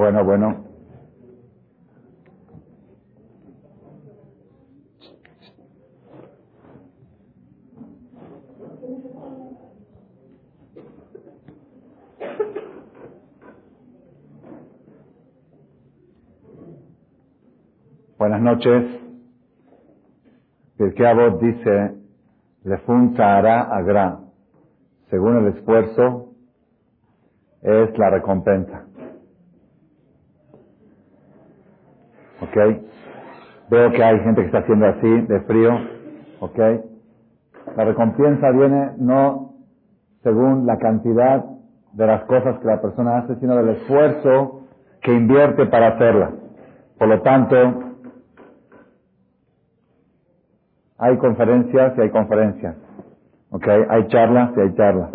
[0.00, 0.64] Bueno, bueno.
[18.16, 18.86] Buenas noches.
[21.06, 21.94] a vos dice,
[22.64, 24.18] Lefun Sahara Agra.
[25.10, 26.32] Según el esfuerzo,
[27.60, 28.89] es la recompensa.
[32.50, 32.56] ¿Ok?
[33.70, 35.70] Veo que hay gente que está haciendo así, de frío.
[36.40, 36.58] ¿Ok?
[37.76, 39.54] La recompensa viene no
[40.22, 41.44] según la cantidad
[41.92, 44.62] de las cosas que la persona hace, sino del esfuerzo
[45.00, 46.32] que invierte para hacerla.
[46.98, 47.56] Por lo tanto,
[50.98, 52.76] hay conferencias y hay conferencias.
[53.50, 53.66] ¿Ok?
[53.88, 55.10] Hay charlas y hay charlas.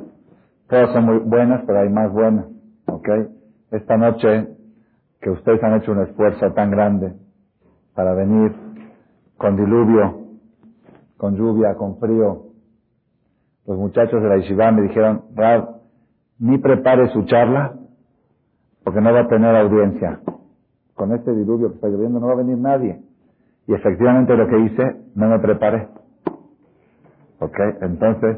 [0.69, 2.45] Todas son muy buenas, pero hay más buenas.
[2.87, 3.09] ¿Ok?
[3.71, 4.47] Esta noche
[5.19, 7.24] que ustedes han hecho un esfuerzo tan grande
[7.95, 8.53] para venir
[9.37, 10.25] con diluvio,
[11.17, 12.43] con lluvia, con frío.
[13.65, 15.81] Los muchachos de la Yeshiva me dijeron, Rab,
[16.37, 17.73] ni prepare su charla
[18.83, 20.19] porque no va a tener audiencia.
[20.93, 23.01] Con este diluvio que está lloviendo no va a venir nadie.
[23.67, 25.87] Y efectivamente lo que hice, no me preparé.
[27.39, 27.57] ¿Ok?
[27.81, 28.37] Entonces,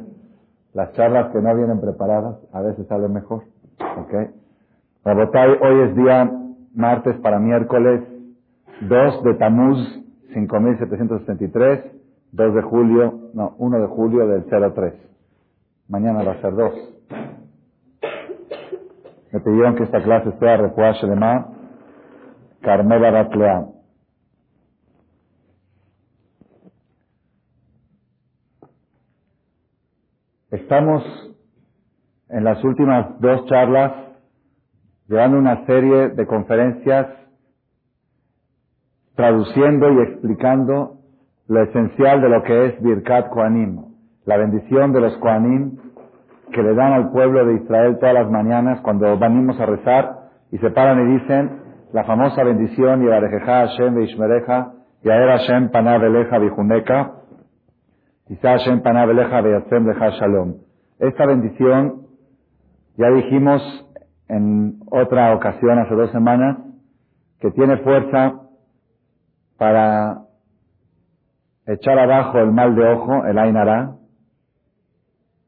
[0.74, 3.44] las charlas que no vienen preparadas a veces salen mejor.
[4.00, 4.14] ¿Ok?
[5.04, 6.32] hoy es día
[6.74, 8.02] martes para miércoles
[8.82, 9.78] 2 de Tamuz
[10.34, 11.80] 5763,
[12.32, 14.94] 2 de julio, no, 1 de julio del 03.
[15.90, 16.74] Mañana va a ser 2.
[19.32, 21.48] Me pidieron que esta clase sea de Ma,
[22.62, 23.68] Carmela Ratlea.
[30.52, 31.04] Estamos
[32.30, 33.94] en las últimas dos charlas
[35.08, 37.08] llevando una serie de conferencias
[39.18, 41.00] traduciendo y explicando
[41.48, 43.84] lo esencial de lo que es Birkat Koanim,
[44.26, 45.78] la bendición de los Koanim
[46.54, 50.60] que le dan al pueblo de Israel todas las mañanas cuando venimos a rezar y
[50.60, 51.62] se paran y dicen
[51.94, 54.74] la famosa bendición y Hashem Veishmereja
[55.04, 57.14] y Hashem Panaveleja Bijuneka
[58.42, 60.58] Hashem Panaveleja Leja Shalom.
[61.00, 62.04] Esta bendición
[62.98, 63.62] ya dijimos
[64.30, 66.58] en otra ocasión hace dos semanas
[67.40, 68.47] que tiene fuerza
[69.58, 70.22] para
[71.66, 73.96] echar abajo el mal de ojo, el Ainara,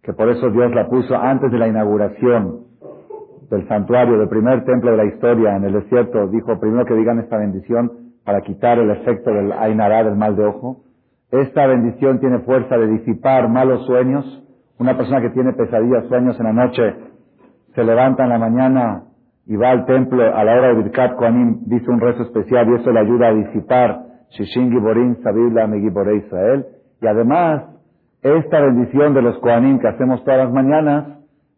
[0.04, 2.66] que por eso Dios la puso antes de la inauguración
[3.50, 7.20] del santuario, del primer templo de la historia en el desierto, dijo primero que digan
[7.20, 7.92] esta bendición
[8.24, 10.84] para quitar el efecto del Ainara, del mal de ojo.
[11.32, 14.44] Esta bendición tiene fuerza de disipar malos sueños.
[14.78, 16.96] Una persona que tiene pesadillas, sueños en la noche,
[17.76, 19.04] se levanta en la mañana
[19.50, 22.76] y va al templo a la hora de Birkat Koanim, dice un rezo especial y
[22.76, 24.00] eso le ayuda a disipar
[24.30, 25.68] Shishin Giborim Sabila
[26.16, 26.68] Israel.
[27.02, 27.64] Y además,
[28.22, 31.18] esta bendición de los Koanim que hacemos todas las mañanas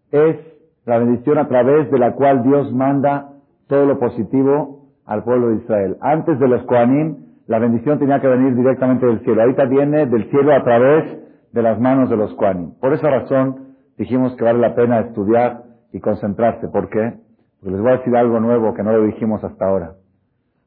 [0.09, 0.37] es
[0.85, 3.33] la bendición a través de la cual Dios manda
[3.67, 5.97] todo lo positivo al pueblo de Israel.
[5.99, 9.41] Antes de los Koanim, la bendición tenía que venir directamente del cielo.
[9.41, 11.19] Ahorita viene del cielo a través
[11.51, 12.71] de las manos de los Koanim.
[12.79, 16.69] Por esa razón dijimos que vale la pena estudiar y concentrarse.
[16.69, 17.15] ¿Por qué?
[17.61, 19.93] Les voy a decir algo nuevo que no lo dijimos hasta ahora.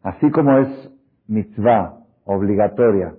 [0.02, 0.68] Así como es
[1.26, 1.94] mitzvah
[2.24, 3.14] obligatoria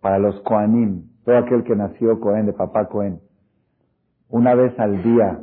[0.00, 3.20] para los Koanim, todo aquel que nació Cohen, de papá Cohen,
[4.30, 5.38] una vez al día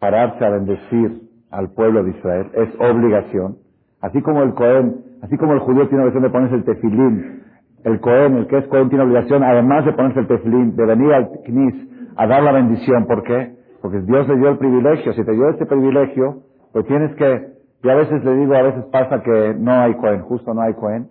[0.00, 3.58] pararse a bendecir al pueblo de Israel, es obligación.
[4.00, 7.42] Así como el Cohen, así como el judío tiene obligación de ponerse el tefilín,
[7.84, 11.12] el Cohen, el que es Cohen, tiene obligación, además de ponerse el tefilín, de venir
[11.12, 11.74] al Knis
[12.16, 13.06] a dar la bendición.
[13.06, 13.54] ¿Por qué?
[13.80, 15.12] Porque Dios le dio el privilegio.
[15.12, 16.42] Si te dio este privilegio,
[16.76, 20.20] pues tienes que, y a veces le digo, a veces pasa que no hay Cohen,
[20.20, 21.08] justo no hay Cohen,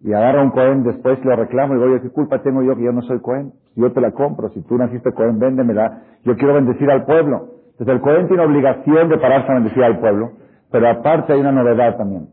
[0.00, 2.90] y agarra un Cohen después le reclamo y digo, ¿qué culpa tengo yo que yo
[2.90, 3.52] no soy Cohen?
[3.76, 6.02] Yo te la compro, si tú naciste Cohen, véndemela.
[6.24, 7.50] Yo quiero bendecir al pueblo.
[7.70, 10.32] Entonces el Cohen tiene obligación de pararse a bendecir al pueblo,
[10.72, 12.30] pero aparte hay una novedad también.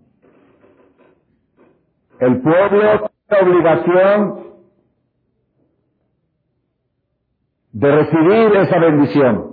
[2.20, 4.40] El pueblo tiene obligación
[7.72, 9.53] de recibir esa bendición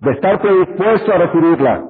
[0.00, 1.84] de estar predispuesto a recibirla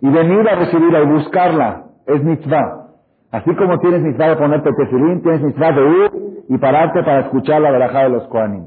[0.00, 2.88] y venir a recibirla y buscarla es mitzvah.
[3.30, 7.60] Así como tienes mitzvah de ponerte tefilín, tienes mitzvah de ir y pararte para escuchar
[7.60, 8.66] la verajá de los koanim.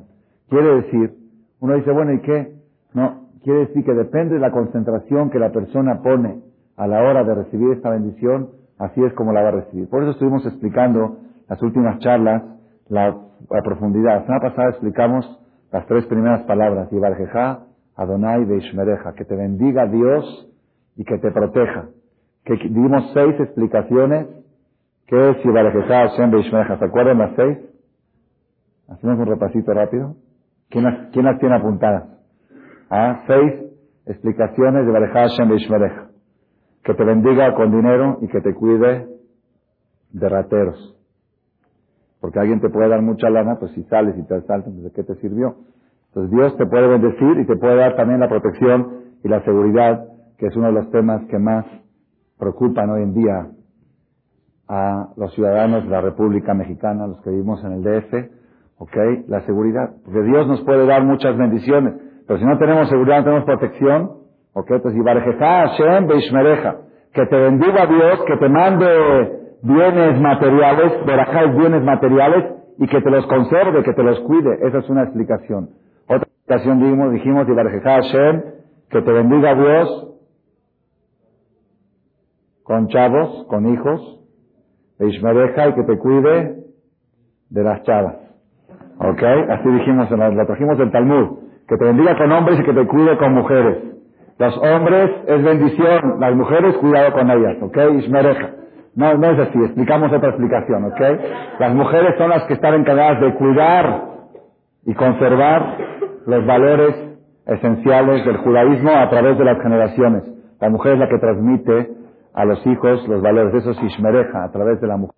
[0.50, 1.14] Quiere decir,
[1.60, 2.56] uno dice, bueno, ¿y qué?
[2.94, 6.42] No, quiere decir que depende de la concentración que la persona pone
[6.78, 8.50] a la hora de recibir esta bendición,
[8.80, 9.90] así es como la va a recibir.
[9.90, 11.18] Por eso estuvimos explicando
[11.48, 12.44] las últimas charlas,
[12.90, 13.16] la,
[13.64, 14.16] profundidad.
[14.16, 15.40] La semana pasada explicamos
[15.72, 17.60] las tres primeras palabras, Ibarjejá,
[17.96, 20.52] Adonai Beishmereja, que te bendiga Dios
[20.96, 21.90] y que te proteja.
[22.44, 24.28] Que dimos seis explicaciones
[25.08, 26.78] que es Yibarejeja Hashem Beishmeja.
[26.78, 27.58] ¿Se acuerdan las seis?
[28.88, 30.16] Hacemos un repasito rápido.
[30.70, 32.10] ¿Quién las, tiene apuntadas?
[32.90, 33.54] Ah, seis
[34.06, 36.10] explicaciones de Bareja Hashem Beishmereja.
[36.84, 39.08] Que te bendiga con dinero y que te cuide
[40.12, 40.96] de rateros.
[42.20, 44.92] Porque alguien te puede dar mucha lana, pues si sales y te asaltan, pues ¿de
[44.92, 45.56] qué te sirvió?
[46.16, 48.88] Entonces Dios te puede bendecir y te puede dar también la protección
[49.22, 50.06] y la seguridad,
[50.38, 51.66] que es uno de los temas que más
[52.40, 53.48] preocupan hoy en día
[54.70, 58.14] a los ciudadanos de la República Mexicana, los que vivimos en el DF,
[58.78, 59.28] ¿ok?
[59.28, 59.90] La seguridad.
[60.06, 61.96] Porque Dios nos puede dar muchas bendiciones,
[62.26, 64.12] pero si no tenemos seguridad, no tenemos protección,
[64.54, 64.72] ¿ok?
[64.72, 65.04] Entonces,
[65.38, 66.78] Hashem Beishmereja,
[67.14, 73.10] que te bendiga Dios, que te mande bienes materiales, verajáis bienes materiales, y que te
[73.10, 74.68] los conserve, que te los cuide.
[74.68, 75.70] Esa es una explicación.
[76.48, 77.48] Explicación dijimos, dijimos,
[77.84, 78.44] Hashem,
[78.92, 80.12] que te bendiga Dios
[82.64, 84.22] con chavos, con hijos,
[85.00, 86.66] e Ishmereja y que te cuide
[87.50, 88.18] de las chavas.
[89.00, 89.24] ¿Ok?
[89.24, 91.40] Así dijimos, la, trajimos del Talmud.
[91.68, 93.78] Que te bendiga con hombres y que te cuide con mujeres.
[94.38, 97.58] Los hombres es bendición, las mujeres cuidado con ellas.
[97.64, 97.78] ¿Ok?
[97.98, 98.52] Ishmereja.
[98.94, 100.86] No, no es así, explicamos otra explicación.
[100.86, 101.02] ¿Ok?
[101.60, 104.04] Las mujeres son las que están encargadas de cuidar
[104.86, 105.96] y conservar
[106.26, 106.96] los valores
[107.46, 110.24] esenciales del judaísmo a través de las generaciones.
[110.60, 111.96] La mujer es la que transmite
[112.34, 113.54] a los hijos los valores.
[113.54, 115.16] Eso es Ishmereja, a través de la mujer.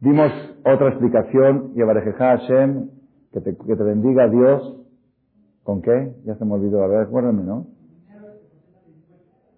[0.00, 0.32] Dimos
[0.64, 2.88] otra explicación, y Hashem,
[3.32, 4.80] que te, que te bendiga Dios.
[5.62, 6.12] ¿Con qué?
[6.26, 6.82] Ya se me olvidó.
[6.82, 7.66] A ver, acuérdame, ¿no?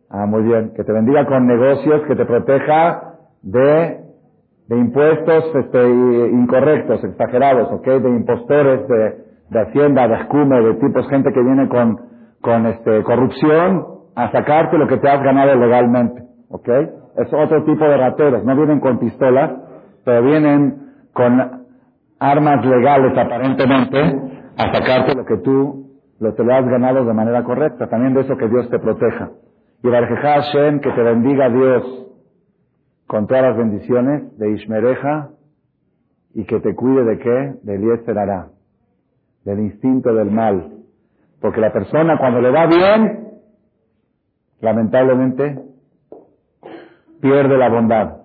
[0.09, 0.73] Ah, muy bien.
[0.75, 4.05] Que te bendiga con negocios, que te proteja de,
[4.69, 5.89] de impuestos este,
[6.31, 7.87] incorrectos, exagerados, ¿ok?
[7.87, 12.01] De impostores, de, de hacienda, de escume, de tipos, gente que viene con,
[12.41, 16.23] con este, corrupción a sacarte lo que te has ganado legalmente.
[16.49, 16.69] ¿Ok?
[17.17, 18.45] Es otro tipo de rateros.
[18.45, 19.53] No vienen con pistolas,
[20.05, 21.65] pero vienen con
[22.19, 23.99] armas legales aparentemente
[24.57, 25.87] a sacarte lo que tú
[26.19, 27.89] lo te lo has ganado de manera correcta.
[27.89, 29.31] También de eso que Dios te proteja.
[29.83, 32.07] Y Barjeja Hashem, que te bendiga Dios
[33.07, 35.31] con todas las bendiciones de Ishmereja
[36.35, 37.55] y que te cuide de qué?
[37.63, 38.19] De Eliezer
[39.47, 40.73] del instinto del mal.
[41.41, 43.29] Porque la persona cuando le va bien,
[44.61, 45.63] lamentablemente
[47.21, 48.17] pierde la bondad.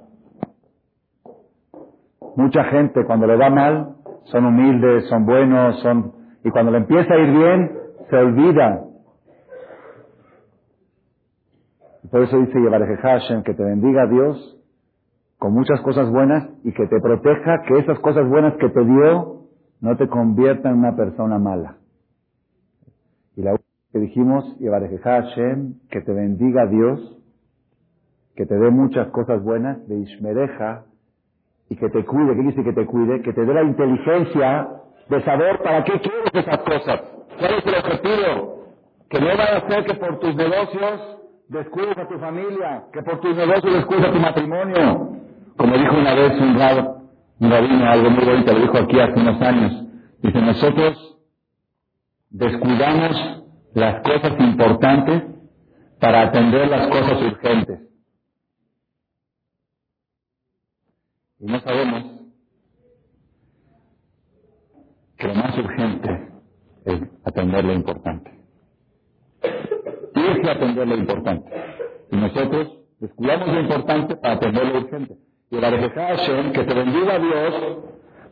[2.36, 6.14] Mucha gente cuando le va mal son humildes, son buenos, son
[6.44, 7.72] y cuando le empieza a ir bien
[8.10, 8.84] se olvida.
[12.10, 14.58] Por eso dice Yevareje Hashem que te bendiga Dios
[15.38, 19.41] con muchas cosas buenas y que te proteja que esas cosas buenas que te dio
[19.82, 21.76] no te conviertan en una persona mala.
[23.36, 23.60] Y la
[23.92, 24.46] que dijimos,
[25.04, 27.22] Hashem, que te bendiga Dios
[28.36, 30.86] que te dé muchas cosas buenas, de Ishmereja,
[31.70, 33.22] y que te cuide, ¿qué dice que te cuide?
[33.22, 34.68] Que te dé la inteligencia
[35.10, 37.02] de saber para qué quieres esas cosas.
[37.40, 38.66] ¿Cuál es el objetivo?
[39.10, 41.18] Que no vaya a ser que por tus negocios
[41.50, 45.10] descuides a tu familia, que por tus negocios descuides a tu matrimonio.
[45.58, 47.01] Como dijo una vez un rab,
[47.42, 49.86] un rabino, algo muy bonito, lo dijo aquí hace unos años.
[50.22, 51.18] Dice, nosotros
[52.30, 53.44] descuidamos
[53.74, 55.24] las cosas importantes
[56.00, 57.80] para atender las cosas urgentes.
[61.40, 62.04] Y no sabemos
[65.18, 66.30] que lo más urgente
[66.86, 68.40] es atender lo importante.
[70.14, 71.52] Tienes que atender lo importante.
[72.12, 75.31] Y nosotros descuidamos lo importante para atender lo urgente.
[75.52, 77.78] Y la Hashem, que te bendiga Dios,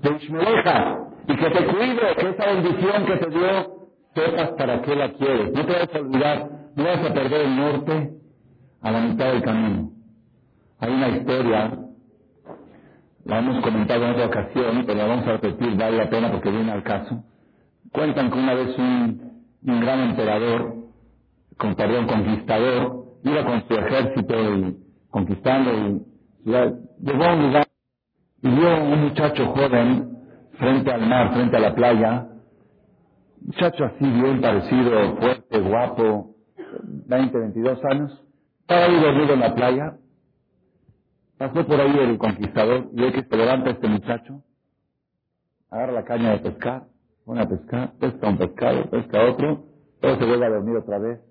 [0.01, 4.95] de Ishmereja, y que te cuide, que esa bendición que te dio, sepas para qué
[4.95, 5.51] la quieres.
[5.53, 8.09] No te vas a olvidar, no vas a perder el norte
[8.81, 9.91] a la mitad del camino.
[10.79, 11.89] Hay una historia
[13.29, 16.49] la hemos comentado en otra ocasión, pero la vamos a repetir, vale la pena porque
[16.49, 17.23] viene al caso.
[17.91, 20.75] Cuentan que una vez un, un gran emperador,
[21.55, 24.77] con perdón, conquistador, iba con su ejército y
[25.11, 26.01] conquistando y
[26.46, 27.67] llegó a un lugar
[28.41, 30.17] y vio a un muchacho joven
[30.58, 32.27] frente al mar, frente a la playa,
[33.41, 36.36] muchacho así bien parecido, fuerte, guapo,
[36.84, 38.25] 20, 22 años,
[38.62, 39.98] estaba ahí dormido en la playa,
[41.39, 44.43] Pasó por ahí el conquistador y ve que se levanta este muchacho,
[45.69, 46.88] agarra la caña de pescar,
[47.24, 49.63] pone a pescar, pesca un pescado, pesca otro,
[50.01, 51.22] todo se vuelve a dormir otra vez.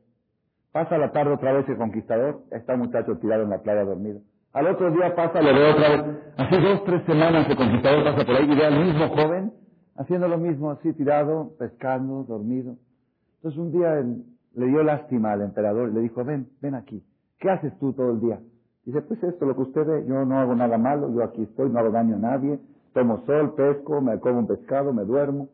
[0.72, 4.22] Pasa la tarde otra vez el conquistador, está el muchacho tirado en la playa dormido.
[4.58, 6.16] Al otro día pasa, lo ve otra vez.
[6.36, 9.52] Hace dos, tres semanas el conquistador pasa por ahí y ve al mismo joven
[9.94, 12.74] haciendo lo mismo, así tirado, pescando, dormido.
[13.36, 14.02] Entonces un día
[14.54, 17.04] le dio lástima al emperador y le dijo, ven, ven aquí.
[17.38, 18.40] ¿Qué haces tú todo el día?
[18.84, 21.70] Dice, pues esto, lo que usted ve, yo no hago nada malo, yo aquí estoy,
[21.70, 22.58] no hago daño a nadie,
[22.94, 25.50] tomo sol, pesco, me como un pescado, me duermo.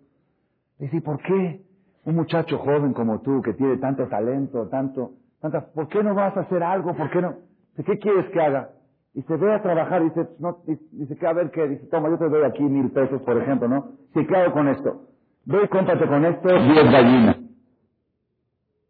[0.79, 1.61] Dice, ¿por qué
[2.07, 5.11] un muchacho joven como tú, que tiene tanto talento, tanto,
[5.43, 6.95] tanta, ¿por qué no vas a hacer algo?
[6.97, 7.35] ¿Por qué no?
[7.77, 8.71] ¿Qué quieres que haga?
[9.15, 11.69] Y se ve a trabajar y dice, no, dice, ¿qué a ver qué?
[11.69, 13.93] Dice, toma, yo te doy aquí mil pesos, por ejemplo, ¿no?
[14.15, 15.09] Sí, ¿qué hago con esto?
[15.47, 17.37] Ve y cómprate con esto diez gallinas.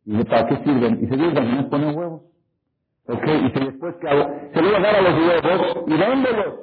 [0.07, 1.05] Y dice, ¿para qué sirven?
[1.05, 2.23] Y se diez gallinas ponen huevos.
[3.09, 3.25] ¿Ok?
[3.27, 4.35] Y si después, ¿qué hago?
[4.55, 6.55] Se lo voy a dar a los huevos y véndelos.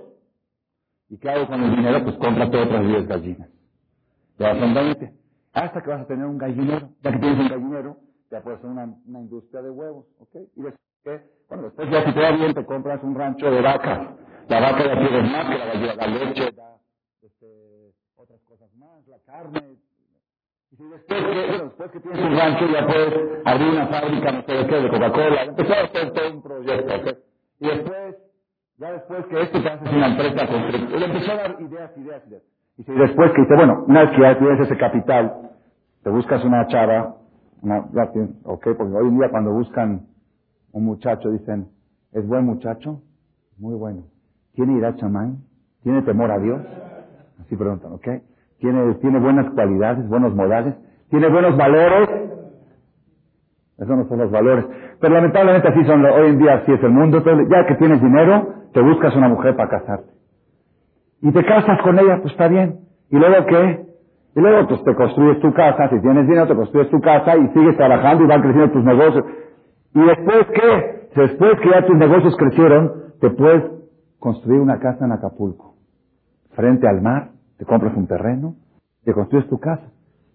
[1.09, 2.03] ¿Y qué hago con el dinero?
[2.03, 3.49] Pues cómprate otras diez gallinas.
[4.37, 4.63] Te vas a
[5.53, 6.89] hasta que vas a tener un gallinero.
[7.03, 7.97] Ya que tienes un gallinero,
[8.31, 10.05] ya puedes hacer una, una industria de huevos.
[10.19, 10.35] ¿Ok?
[10.35, 14.07] Y después, bueno, después ya si te va bien, te compras un rancho de vacas.
[14.47, 16.77] La vaca ya tiene más la gallina, la leche, da
[17.21, 19.77] este, otras cosas más, la carne,
[20.71, 24.41] y si después que, después que tienes un rancho ya puedes abrir una fábrica, no
[24.43, 27.11] sé de qué, de Coca-Cola, empezar a hacer todo un proyecto.
[27.59, 28.15] Y después,
[28.77, 32.27] ya después que esto te haces una empresa constructiva, le empezó a dar ideas, ideas,
[32.27, 32.43] ideas.
[32.77, 35.51] Y si después que dice, bueno, una vez que ya tienes ese capital,
[36.03, 37.17] te buscas una chava,
[37.61, 40.07] una, ya tienes, ok, porque hoy en día cuando buscan
[40.71, 41.67] un muchacho dicen,
[42.11, 43.01] ¿es buen muchacho?
[43.57, 44.03] Muy bueno.
[44.53, 45.43] ¿Tiene ira chamán?
[45.83, 46.61] ¿Tiene temor a Dios?
[47.39, 48.07] Así preguntan, ¿ok?
[48.61, 50.75] tiene, tiene buenas cualidades, buenos modales,
[51.09, 52.09] tiene buenos valores.
[53.77, 54.65] Esos no son los valores.
[54.99, 57.23] Pero lamentablemente así son, hoy en día así es el mundo.
[57.49, 60.11] Ya que tienes dinero, te buscas una mujer para casarte.
[61.23, 62.81] Y te casas con ella, pues está bien.
[63.09, 63.85] ¿Y luego qué?
[64.35, 67.47] Y luego pues te construyes tu casa, si tienes dinero te construyes tu casa y
[67.49, 69.25] sigues trabajando y van creciendo tus negocios.
[69.93, 71.09] ¿Y después qué?
[71.15, 73.63] Después que ya tus negocios crecieron, te puedes
[74.19, 75.75] construir una casa en Acapulco,
[76.55, 78.55] frente al mar, te compras un terreno,
[79.03, 79.87] te construyes tu casa.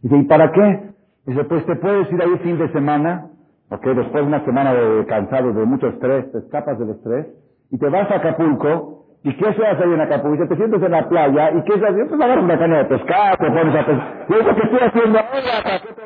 [0.03, 0.91] Y dice, ¿y para qué?
[1.25, 3.29] Dice, pues te puedes ir ahí fin de semana,
[3.71, 7.27] ok, después de una semana de cansado, de mucho estrés, te escapas del estrés,
[7.71, 10.45] y te vas a Acapulco, ¿y qué se hace ahí en Acapulco?
[10.45, 12.05] Y te sientes en la playa, ¿y qué se hace?
[12.05, 14.27] Pues agarras una caña de pescar, te pones a pescar.
[14.29, 16.06] Y es lo que estoy haciendo ahora, ¿para qué tengo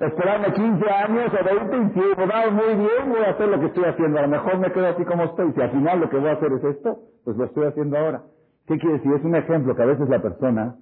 [0.00, 3.66] esperarme 15 años o 20 y si me muy bien, voy a hacer lo que
[3.66, 4.18] estoy haciendo.
[4.18, 5.52] A lo mejor me quedo así como estoy.
[5.52, 8.22] Si al final lo que voy a hacer es esto, pues lo estoy haciendo ahora.
[8.66, 9.12] ¿Qué quiere decir?
[9.12, 10.76] Es un ejemplo que a veces la persona,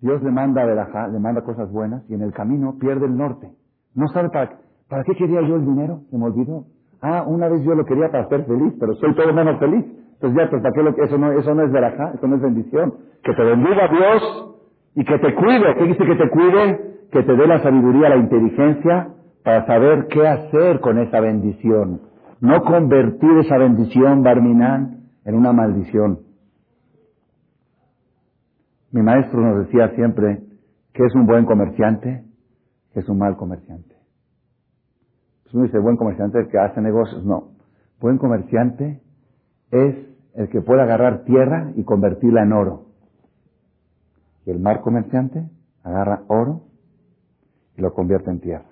[0.00, 3.50] Dios le manda a le manda cosas buenas y en el camino pierde el norte.
[3.94, 6.64] No sabe para, para qué quería yo el dinero, se me olvidó.
[7.00, 9.84] Ah, una vez yo lo quería para ser feliz, pero soy todo menos feliz.
[10.14, 12.42] Entonces ya, pues ¿para qué lo, eso no, eso no es verajá, eso no es
[12.42, 12.94] bendición.
[13.24, 14.56] Que te bendiga Dios
[14.94, 15.74] y que te cuide.
[15.76, 16.91] ¿Qué dice que te cuide?
[17.12, 19.08] Que te dé la sabiduría, la inteligencia
[19.44, 22.00] para saber qué hacer con esa bendición.
[22.40, 26.20] No convertir esa bendición, Barminán, en una maldición.
[28.90, 30.42] Mi maestro nos decía siempre
[30.92, 32.24] que es un buen comerciante,
[32.92, 33.94] que es un mal comerciante.
[35.42, 37.24] Pues uno dice, buen comerciante el que hace negocios.
[37.24, 37.52] No.
[38.00, 39.00] Buen comerciante
[39.70, 39.94] es
[40.34, 42.86] el que puede agarrar tierra y convertirla en oro.
[44.46, 45.48] Y el mal comerciante
[45.84, 46.71] agarra oro
[47.76, 48.70] y lo convierte en tierra.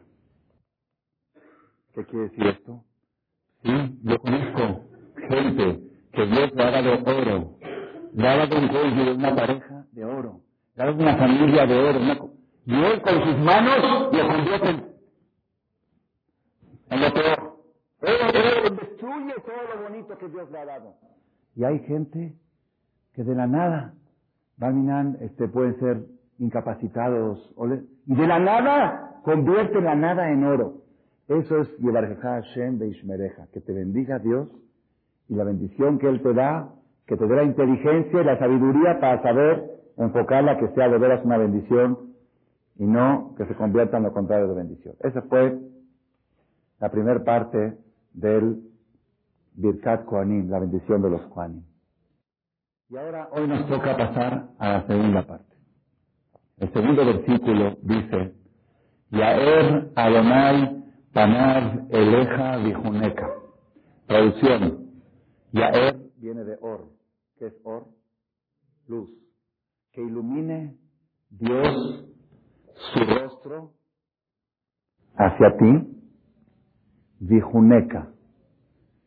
[1.94, 2.84] ¿Qué quiere decir esto?
[3.62, 4.84] Sí, yo conozco
[5.28, 5.80] gente
[6.12, 7.58] que Dios le ha dado oro,
[8.12, 10.40] le ha dado un de una pareja de oro,
[10.76, 12.30] le una familia de oro.
[12.66, 14.90] y él con sus manos lo convierte
[16.90, 17.50] en lo peor.
[18.02, 20.94] Él, destruye todo lo bonito que Dios le ha dado.
[21.54, 22.34] Y hay gente
[23.14, 23.94] que de la nada,
[24.56, 26.06] Barminan, este, pueden ser
[26.40, 27.54] incapacitados,
[28.06, 30.80] y de la nada convierte la nada en oro.
[31.28, 34.48] Eso es Yevarjeja Hashem Beishmereja, que te bendiga Dios
[35.28, 36.74] y la bendición que Él te da,
[37.06, 41.24] que te dé la inteligencia y la sabiduría para saber enfocarla que sea de veras
[41.24, 42.14] una bendición
[42.76, 44.94] y no que se convierta en lo contrario de bendición.
[45.00, 45.56] Esa fue
[46.80, 47.76] la primera parte
[48.12, 48.62] del
[49.54, 51.64] Birkat Koanim, la bendición de los Koanim.
[52.88, 55.49] Y ahora, hoy nos toca pasar a la segunda parte.
[56.60, 58.34] El segundo versículo dice,
[59.10, 63.28] Yaer Adonai Panav Eleja Vijuneka.
[64.06, 64.90] Traducción,
[65.52, 66.88] Yaer viene de Or.
[67.38, 67.86] ¿Qué es Or?
[68.86, 69.10] Luz
[69.92, 70.76] que ilumine
[71.30, 72.04] Dios
[72.74, 73.72] su rostro
[75.16, 75.96] hacia ti,
[77.20, 78.08] Vijuneca.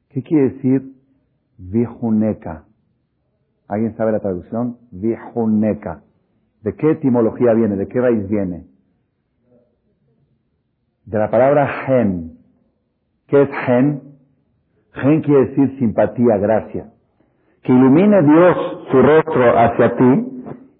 [0.09, 0.93] ¿Qué quiere decir
[1.57, 2.65] Vijuneca?
[3.67, 4.77] ¿Alguien sabe la traducción?
[4.91, 6.03] Vijuneca.
[6.63, 7.75] ¿De qué etimología viene?
[7.75, 8.65] ¿De qué raíz viene?
[11.05, 12.37] De la palabra gen.
[13.27, 14.01] ¿Qué es gen?
[14.93, 16.91] Gen quiere decir simpatía, gracia.
[17.63, 18.57] Que ilumine Dios
[18.89, 20.33] su rostro hacia ti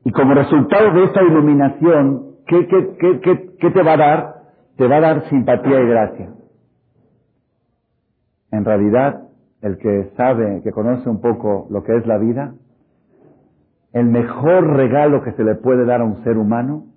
[0.06, 4.36] y como resultado de esa iluminación, ¿qué, qué, te va a dar?
[4.78, 6.30] Te va a dar simpatía y gracia.
[8.52, 9.30] en realidad,
[9.62, 12.54] el que sabe, que conoce un poco lo que es la vida,
[13.94, 16.88] el mejor regalo que se le puede dar a un ser humano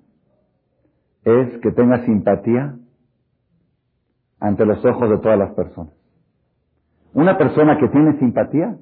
[1.24, 2.74] es que tenga simpatía
[4.40, 5.92] ante los ojos de todas las personas.
[7.12, 8.76] Una persona que tiene simpatía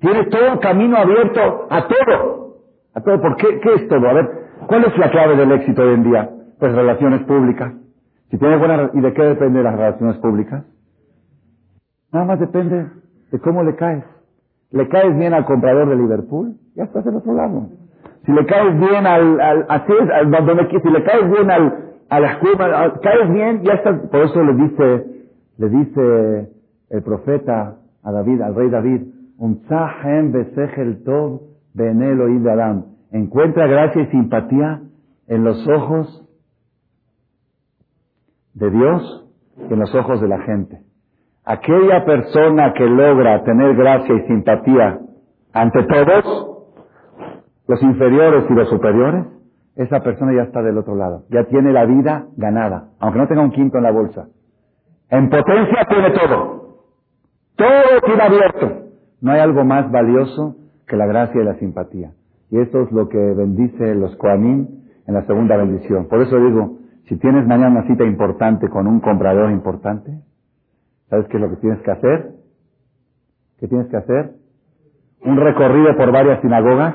[0.00, 2.56] tiene todo el camino abierto a todo.
[2.94, 3.20] A todo.
[3.20, 3.60] ¿Por qué?
[3.60, 4.08] ¿Qué es todo?
[4.08, 4.28] A ver,
[4.66, 6.30] ¿cuál es la clave del éxito hoy en día?
[6.58, 7.72] Pues relaciones públicas.
[8.30, 10.64] Si tiene buena, ¿y de qué depende las relaciones públicas?
[12.12, 12.88] Nada más depende
[13.30, 14.04] de cómo le caes.
[14.70, 16.56] ¿Le caes bien al comprador de Liverpool?
[16.74, 17.68] Ya estás del otro lado.
[18.24, 22.32] Si le caes bien al, al, así es, si le caes bien al, a la
[22.32, 25.06] escuela, caes bien, ya estás, por eso le dice,
[25.58, 26.50] le dice
[26.90, 29.02] el profeta a David, al rey David,
[31.04, 31.40] tov
[32.48, 32.84] Adam.
[33.12, 34.82] Encuentra gracia y simpatía
[35.26, 36.26] en los ojos
[38.54, 39.26] de Dios
[39.68, 40.82] y en los ojos de la gente.
[41.44, 45.00] Aquella persona que logra tener gracia y simpatía
[45.52, 46.49] ante todos,
[47.70, 49.26] los inferiores y los superiores,
[49.76, 51.24] esa persona ya está del otro lado.
[51.30, 54.28] Ya tiene la vida ganada, aunque no tenga un quinto en la bolsa.
[55.08, 56.84] En potencia tiene todo.
[57.56, 58.72] Todo tiene abierto.
[59.20, 62.12] No hay algo más valioso que la gracia y la simpatía.
[62.50, 64.66] Y esto es lo que bendice los Koanim
[65.06, 66.08] en la segunda bendición.
[66.08, 70.20] Por eso digo, si tienes mañana una cita importante con un comprador importante,
[71.10, 72.30] ¿Sabes qué es lo que tienes que hacer?
[73.58, 74.36] ¿Qué tienes que hacer?
[75.24, 76.94] Un recorrido por varias sinagogas.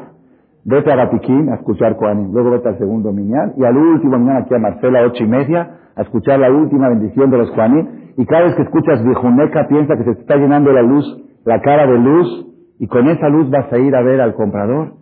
[0.68, 2.34] Vete a Batiquín a escuchar Koanim.
[2.34, 3.54] Luego vete al segundo Minyan.
[3.56, 7.30] Y al último Minyan aquí a Marcela, ocho y media, a escuchar la última bendición
[7.30, 8.14] de los Koanim.
[8.18, 11.06] Y cada vez que escuchas Vijuneca, piensa que se te está llenando la luz,
[11.46, 12.48] la cara de luz.
[12.80, 14.94] Y con esa luz vas a ir a ver al comprador.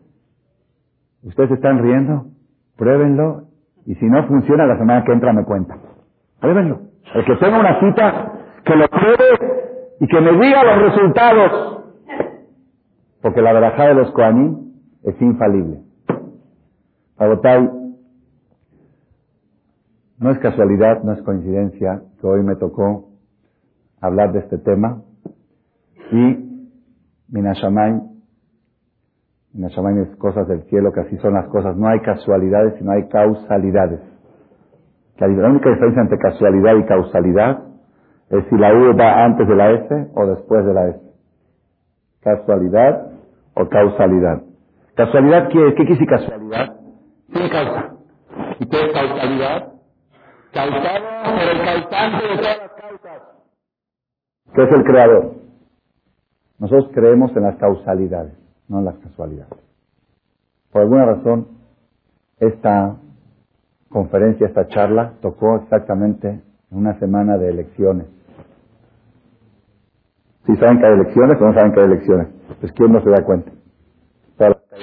[1.24, 2.25] ¿Ustedes están riendo?
[2.77, 3.43] Pruébenlo.
[3.86, 5.77] Y si no funciona, la semana que entra me cuenta.
[6.41, 6.79] Pruébenlo.
[7.15, 8.34] El que tenga una cita
[8.65, 11.84] que lo pruebe y que me diga los resultados.
[13.22, 14.73] Porque la verajá de los Koanim
[15.03, 15.81] es infalible.
[17.18, 17.70] Pagotay,
[20.20, 23.09] no es casualidad, no es coincidencia que hoy me tocó
[24.00, 25.01] hablar de este tema
[26.11, 26.72] y
[27.29, 28.01] Minashamay,
[29.53, 33.07] Minashamay es cosas del cielo, que así son las cosas, no hay casualidades, sino hay
[33.07, 34.00] causalidades.
[35.18, 37.63] La única diferencia entre casualidad y causalidad
[38.29, 41.00] es si la U va antes de la S o después de la S.
[42.22, 43.11] Casualidad
[43.53, 44.42] o causalidad.
[44.96, 46.75] Casualidad, ¿qué, qué quiere decir casualidad?
[47.34, 47.96] Sin causa.
[48.60, 49.74] ¿Y qué es causalidad?
[50.53, 53.22] Causado por el causante de todas las causas.
[54.53, 55.36] ¿Qué es el creador?
[56.60, 58.34] Nosotros creemos en las causalidades,
[58.68, 59.58] no en las casualidades.
[60.72, 61.48] Por alguna razón,
[62.40, 62.98] esta
[63.90, 68.08] conferencia, esta charla, tocó exactamente en una semana de elecciones.
[70.46, 72.27] Si saben que hay elecciones o no saben que hay elecciones.
[72.60, 73.52] Pues ¿quién no se da cuenta?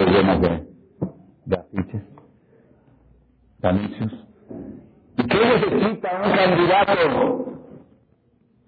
[0.05, 0.67] Llenas de,
[1.45, 2.03] de afiches,
[3.59, 4.13] de anuncios.
[5.17, 7.45] ¿Y qué necesita un candidato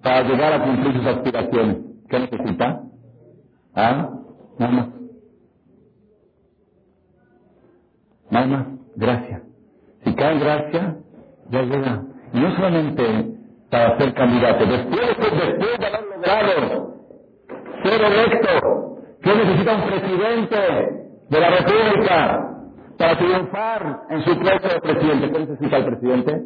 [0.04, 1.78] para llegar a cumplir sus aspiraciones?
[2.10, 2.84] ¿Qué necesita?
[3.76, 4.10] ¿Ah?
[4.60, 4.88] Nada más.
[8.32, 8.68] Nada más.
[8.96, 9.44] Gracia.
[10.06, 10.98] Si cae gracia,
[11.52, 12.04] ya llega.
[12.34, 13.36] Y no solamente
[13.72, 16.96] para ser candidato, después, después de haber logrado
[17.84, 18.98] ser electo.
[19.24, 22.50] ¿Qué necesita un presidente de la República
[22.98, 25.32] para triunfar en su puesto de presidente?
[25.32, 26.44] ¿Qué necesita el presidente?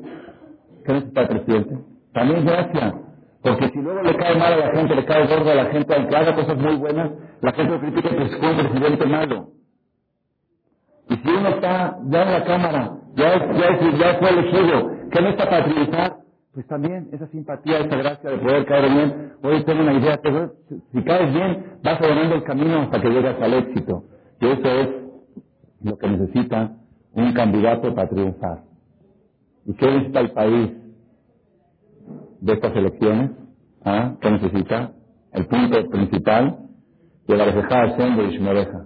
[0.86, 1.78] ¿Qué necesita el presidente?
[2.14, 2.94] También gracia.
[3.42, 5.96] Porque si luego le cae mal a la gente, le cae gordo a la gente,
[5.96, 7.12] aunque haga cosas muy buenas,
[7.42, 9.50] la gente lo critica que es un presidente malo.
[11.10, 15.30] Y si uno está ya en la Cámara, ya, ya, ya fue elegido, ¿qué no
[15.30, 16.28] está para triunfar?
[16.58, 19.34] pues también esa simpatía, esa gracia de poder caer bien.
[19.44, 20.54] Hoy tengo una idea, pero
[20.92, 24.06] si caes bien, vas ganando el camino hasta que llegas al éxito.
[24.40, 24.90] Y eso es
[25.82, 26.78] lo que necesita
[27.14, 28.64] un candidato para triunfar.
[29.66, 30.72] ¿Y qué necesita el país
[32.42, 33.32] de estas elecciones?
[33.84, 34.16] ¿Ah?
[34.22, 34.94] ¿Qué necesita?
[35.32, 36.60] El punto principal
[37.28, 38.86] de la Hashem de Ishmereja.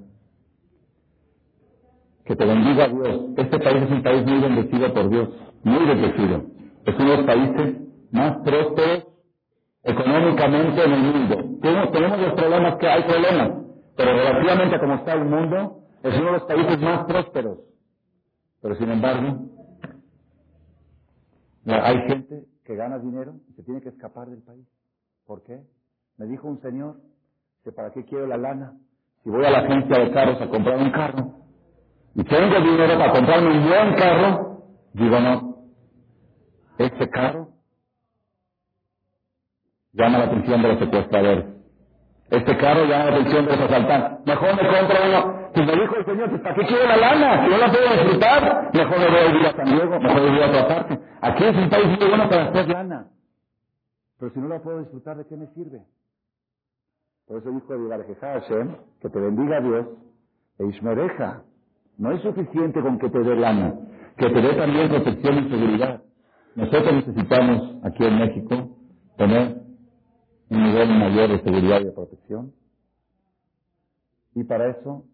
[2.26, 3.22] Que te bendiga Dios.
[3.38, 5.30] Este país es un país muy bendecido por Dios,
[5.64, 6.52] muy bendecido
[6.86, 7.76] es uno de los países
[8.12, 9.08] más prósperos
[9.84, 11.36] económicamente en el mundo.
[11.62, 13.52] Tenemos, los problemas que hay problemas,
[14.02, 17.60] pero relativamente como está el mundo, es uno de los países más prósperos.
[18.62, 19.46] Pero sin embargo,
[21.66, 24.68] hay gente que gana dinero y se tiene que escapar del país.
[25.28, 25.62] ¿Por qué?
[26.18, 26.98] Me dijo un señor
[27.64, 28.74] que para qué quiero la lana
[29.24, 31.34] si voy a la agencia de carros a comprar un carro
[32.16, 35.66] y tengo dinero para comprarme un buen carro, digo no,
[36.80, 37.50] este carro
[39.94, 41.61] llama la atención de los secuestradores.
[42.32, 44.26] Este carro llama la atención de los asaltantes.
[44.26, 45.42] Mejor me compro uno.
[45.54, 47.44] Pues me dijo el Señor, pues ¿para qué quiero la lana?
[47.44, 50.30] Si no la puedo disfrutar, mejor me voy a ir a San Diego, mejor me
[50.30, 51.00] voy a otra parte.
[51.20, 53.08] Aquí es un país muy bueno para hacer lana.
[54.18, 55.82] Pero si no la puedo disfrutar, ¿de qué me sirve?
[57.28, 59.88] Por eso dijo el Hashem, que te bendiga Dios,
[60.60, 61.44] e Ishmereja.
[61.98, 63.74] No es suficiente con que te dé lana,
[64.16, 66.02] que te dé también protección y seguridad.
[66.56, 68.70] Nosotros necesitamos aquí en México
[69.18, 69.61] tener
[70.52, 72.52] un nivel mayor de seguridad y de protección.
[74.36, 75.06] Y para eso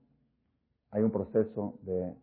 [0.92, 2.14] hay un proceso de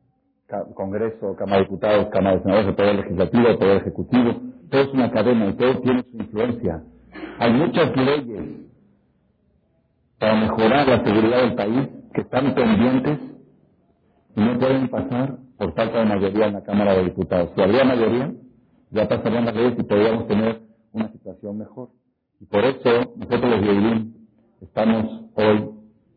[0.75, 4.33] Congreso, Cámara de Diputados, Cámara de Senadores, el Poder Legislativo, el Poder Ejecutivo.
[4.69, 6.83] Todo es una cadena y todo tiene su influencia.
[7.39, 8.43] Hay muchas leyes
[10.19, 13.19] para mejorar la seguridad del país que están pendientes
[14.35, 17.51] y no pueden pasar por falta de mayoría en la Cámara de Diputados.
[17.55, 18.33] Si habría mayoría,
[18.91, 21.91] ya pasarían las leyes y podríamos tener una situación mejor.
[22.45, 24.13] Y por eso nosotros los Yehudim
[24.61, 25.61] estamos hoy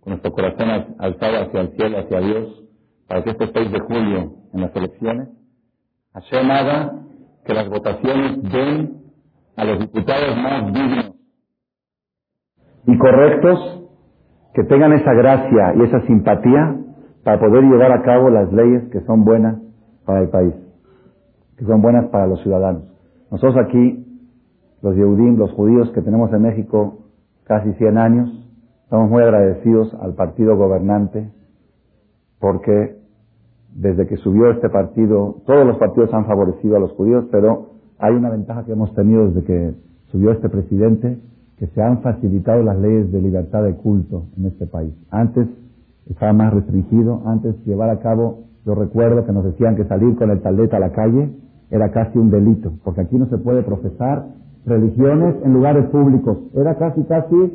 [0.01, 2.63] con nuestro corazón alzado hacia el cielo, hacia Dios,
[3.07, 5.29] para que este 6 de julio, en las elecciones,
[6.13, 6.99] Hashem haga
[7.45, 9.03] que las votaciones den
[9.55, 11.13] a los diputados más dignos
[12.87, 13.83] y correctos,
[14.53, 16.75] que tengan esa gracia y esa simpatía
[17.23, 19.61] para poder llevar a cabo las leyes que son buenas
[20.05, 20.53] para el país,
[21.57, 22.83] que son buenas para los ciudadanos.
[23.31, 24.06] Nosotros aquí,
[24.81, 26.99] los Yehudim, los judíos que tenemos en México
[27.45, 28.29] casi 100 años,
[28.83, 31.31] estamos muy agradecidos al partido gobernante
[32.39, 32.97] porque
[33.73, 38.15] desde que subió este partido, todos los partidos han favorecido a los judíos, pero hay
[38.15, 39.73] una ventaja que hemos tenido desde que
[40.11, 41.19] subió este presidente,
[41.57, 44.93] que se han facilitado las leyes de libertad de culto en este país.
[45.09, 45.47] Antes
[46.09, 47.21] estaba más restringido.
[47.25, 50.79] Antes llevar a cabo, yo recuerdo que nos decían que salir con el taleta a
[50.79, 51.29] la calle
[51.69, 54.25] era casi un delito, porque aquí no se puede profesar
[54.67, 56.37] religiones en lugares públicos.
[56.53, 57.53] Era casi, casi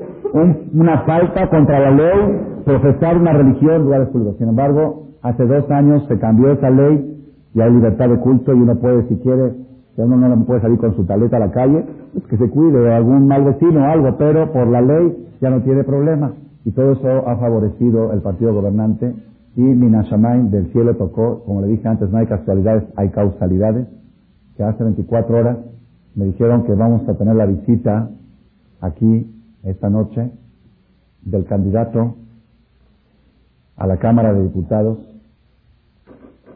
[0.72, 4.36] una falta contra la ley profesar una religión en lugares públicos.
[4.38, 7.20] Sin embargo, hace dos años se cambió esa ley
[7.54, 9.52] y hay libertad de culto y uno puede, si quiere,
[9.96, 12.92] uno no puede salir con su taleta a la calle, pues que se cuide de
[12.94, 16.32] algún mal vecino o algo, pero por la ley ya no tiene problema.
[16.64, 19.12] Y todo eso ha favorecido el partido gobernante
[19.56, 23.86] y Minashamain del cielo tocó, como le dije antes, no hay casualidades, hay causalidades,
[24.56, 25.58] que hace 24 horas
[26.14, 28.10] me dijeron que vamos a tener la visita
[28.80, 29.30] aquí
[29.62, 30.30] esta noche
[31.22, 32.16] del candidato
[33.76, 34.98] a la Cámara de Diputados,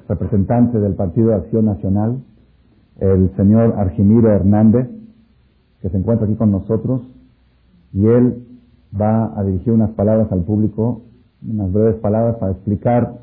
[0.08, 2.22] representante del Partido de Acción Nacional,
[3.00, 4.88] el señor Argimiro Hernández,
[5.80, 7.02] que se encuentra aquí con nosotros,
[7.92, 8.46] y él
[8.98, 11.02] va a dirigir unas palabras al público,
[11.46, 13.18] unas breves palabras para explicar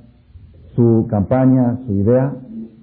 [0.75, 2.33] su campaña, su idea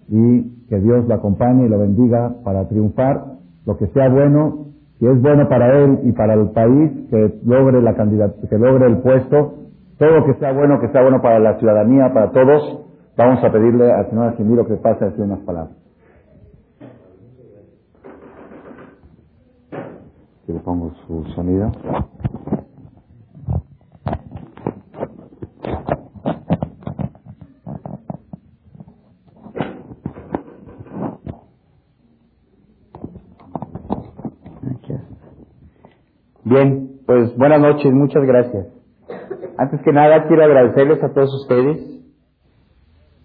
[0.09, 3.40] y que Dios lo acompañe y lo bendiga para triunfar,
[3.71, 4.67] lo que sea bueno,
[4.99, 8.99] si es bueno para él y para el país, que logre la que logre el
[8.99, 9.55] puesto,
[9.97, 12.81] todo lo que sea bueno, que sea bueno para la ciudadanía, para todos,
[13.17, 15.77] vamos a pedirle al señor Arquimiro que pase a decir unas palabras.
[20.49, 21.71] le pongo su sonido.
[36.51, 38.67] Bien, pues buenas noches, muchas gracias.
[39.57, 42.03] Antes que nada quiero agradecerles a todos ustedes,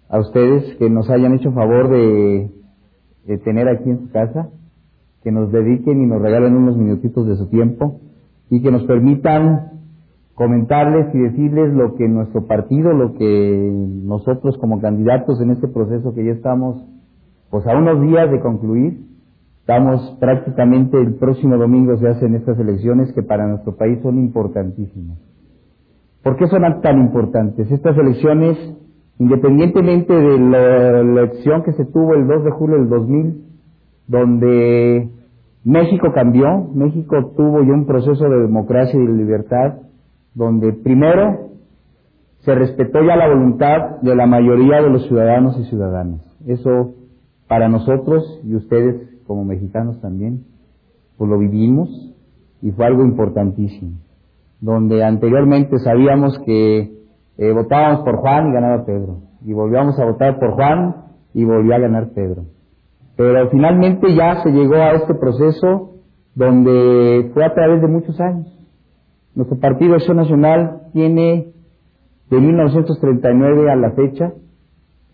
[0.08, 2.52] a ustedes que nos hayan hecho favor de,
[3.42, 4.50] tener aquí en su casa,
[5.24, 7.98] que nos dediquen y nos regalen unos minutitos de su tiempo
[8.48, 9.72] y que nos permitan
[10.36, 13.72] comentarles y decirles lo que nuestro partido, lo que
[14.04, 16.80] nosotros como candidatos en este proceso que ya estamos,
[17.50, 19.15] pues a unos días de concluir,
[19.66, 25.18] Estamos prácticamente el próximo domingo se hacen estas elecciones que para nuestro país son importantísimas.
[26.22, 27.68] ¿Por qué son tan importantes?
[27.72, 28.56] Estas elecciones,
[29.18, 33.44] independientemente de la elección que se tuvo el 2 de julio del 2000,
[34.06, 35.10] donde
[35.64, 39.78] México cambió, México tuvo ya un proceso de democracia y de libertad,
[40.32, 41.48] donde primero
[42.42, 46.20] se respetó ya la voluntad de la mayoría de los ciudadanos y ciudadanas.
[46.46, 46.94] Eso
[47.48, 50.44] para nosotros y ustedes como mexicanos también,
[51.16, 52.14] pues lo vivimos
[52.62, 53.98] y fue algo importantísimo.
[54.60, 56.96] Donde anteriormente sabíamos que
[57.38, 60.96] eh, votábamos por Juan y ganaba Pedro, y volvíamos a votar por Juan
[61.34, 62.44] y volvía a ganar Pedro.
[63.16, 65.96] Pero finalmente ya se llegó a este proceso
[66.34, 68.52] donde fue a través de muchos años.
[69.34, 71.52] Nuestro Partido Acción Nacional tiene
[72.30, 74.32] de 1939 a la fecha,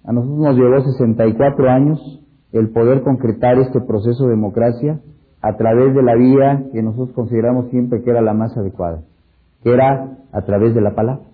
[0.05, 2.22] a nosotros nos llevó 64 años
[2.53, 5.01] el poder concretar este proceso de democracia
[5.41, 9.03] a través de la vía que nosotros consideramos siempre que era la más adecuada,
[9.63, 11.25] que era a través de la palabra,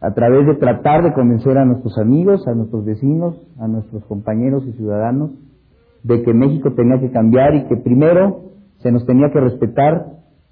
[0.00, 4.64] a través de tratar de convencer a nuestros amigos, a nuestros vecinos, a nuestros compañeros
[4.66, 5.30] y ciudadanos
[6.02, 8.42] de que México tenía que cambiar y que primero
[8.78, 10.06] se nos tenía que respetar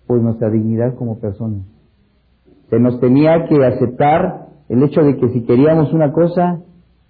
[0.06, 1.62] pues nuestra dignidad como personas.
[2.70, 6.60] Se nos tenía que aceptar el hecho de que si queríamos una cosa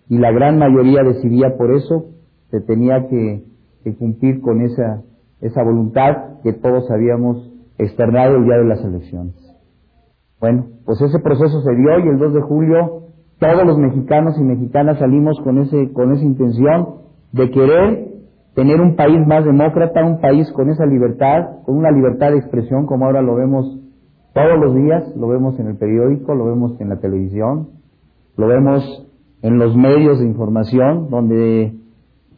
[0.08, 2.15] y la gran mayoría decidía por eso,
[2.50, 3.44] se tenía que,
[3.98, 5.02] cumplir con esa,
[5.40, 9.34] esa voluntad que todos habíamos externado el día de las elecciones.
[10.40, 13.06] Bueno, pues ese proceso se dio y el 2 de julio
[13.38, 16.96] todos los mexicanos y mexicanas salimos con, ese, con esa intención
[17.32, 18.08] de querer
[18.54, 22.86] tener un país más demócrata, un país con esa libertad, con una libertad de expresión
[22.86, 23.78] como ahora lo vemos
[24.32, 27.68] todos los días, lo vemos en el periódico, lo vemos en la televisión,
[28.36, 29.06] lo vemos
[29.42, 31.75] en los medios de información, donde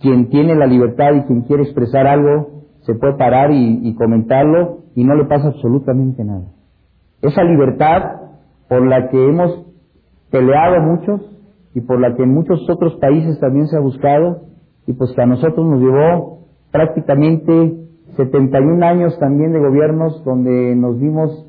[0.01, 5.05] quien tiene la libertad y quien quiere expresar algo se puede parar y, comentarlo y
[5.05, 6.47] no le pasa absolutamente nada.
[7.21, 8.03] Esa libertad
[8.69, 9.67] por la que hemos
[10.31, 11.21] peleado muchos
[11.75, 14.43] y por la que en muchos otros países también se ha buscado
[14.87, 17.75] y pues que a nosotros nos llevó prácticamente
[18.17, 21.47] 71 años también de gobiernos donde nos vimos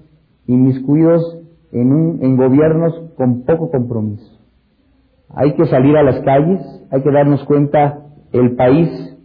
[0.47, 1.37] inmiscuidos
[1.71, 4.39] en, un, en gobiernos con poco compromiso.
[5.29, 6.59] Hay que salir a las calles,
[6.91, 9.17] hay que darnos cuenta el país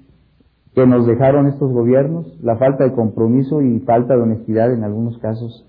[0.75, 5.19] que nos dejaron estos gobiernos, la falta de compromiso y falta de honestidad en algunos
[5.19, 5.67] casos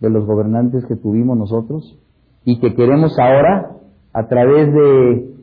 [0.00, 1.98] de los gobernantes que tuvimos nosotros
[2.44, 3.76] y que queremos ahora,
[4.12, 5.34] a través de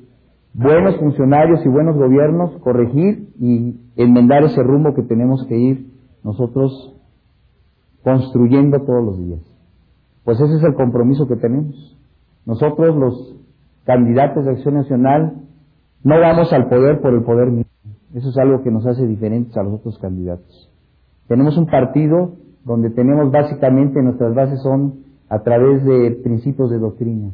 [0.54, 6.96] buenos funcionarios y buenos gobiernos, corregir y enmendar ese rumbo que tenemos que ir nosotros
[8.04, 9.42] construyendo todos los días.
[10.24, 11.98] Pues ese es el compromiso que tenemos.
[12.46, 13.36] Nosotros los
[13.86, 15.43] candidatos de Acción Nacional
[16.04, 17.72] no vamos al poder por el poder mismo.
[18.14, 20.70] Eso es algo que nos hace diferentes a los otros candidatos.
[21.28, 27.32] Tenemos un partido donde tenemos básicamente nuestras bases son a través de principios de doctrina.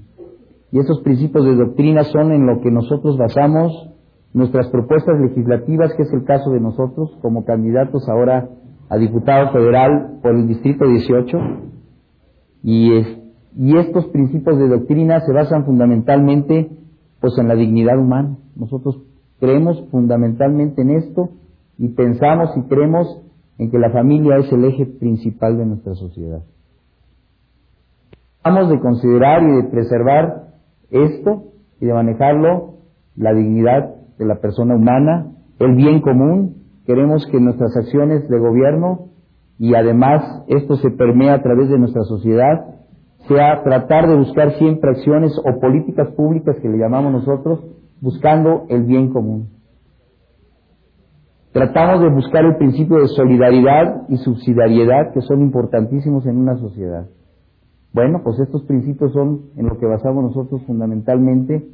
[0.71, 3.89] Y esos principios de doctrina son en lo que nosotros basamos
[4.33, 8.49] nuestras propuestas legislativas, que es el caso de nosotros como candidatos ahora
[8.87, 11.37] a diputado federal por el Distrito 18.
[12.63, 12.91] Y,
[13.57, 16.69] y estos principios de doctrina se basan fundamentalmente
[17.19, 18.37] pues en la dignidad humana.
[18.55, 19.01] Nosotros
[19.39, 21.29] creemos fundamentalmente en esto
[21.77, 23.21] y pensamos y creemos
[23.57, 26.41] en que la familia es el eje principal de nuestra sociedad.
[28.43, 30.47] Vamos de considerar y de preservar
[30.89, 31.43] esto
[31.79, 32.75] y de manejarlo,
[33.15, 36.55] la dignidad de la persona humana, el bien común.
[36.85, 39.09] Queremos que nuestras acciones de gobierno
[39.59, 42.78] y además esto se permea a través de nuestra sociedad,
[43.29, 47.63] sea tratar de buscar siempre acciones o políticas públicas que le llamamos nosotros,
[48.01, 49.49] buscando el bien común.
[51.53, 57.07] Tratamos de buscar el principio de solidaridad y subsidiariedad que son importantísimos en una sociedad.
[57.93, 61.67] Bueno, pues estos principios son en lo que basamos nosotros fundamentalmente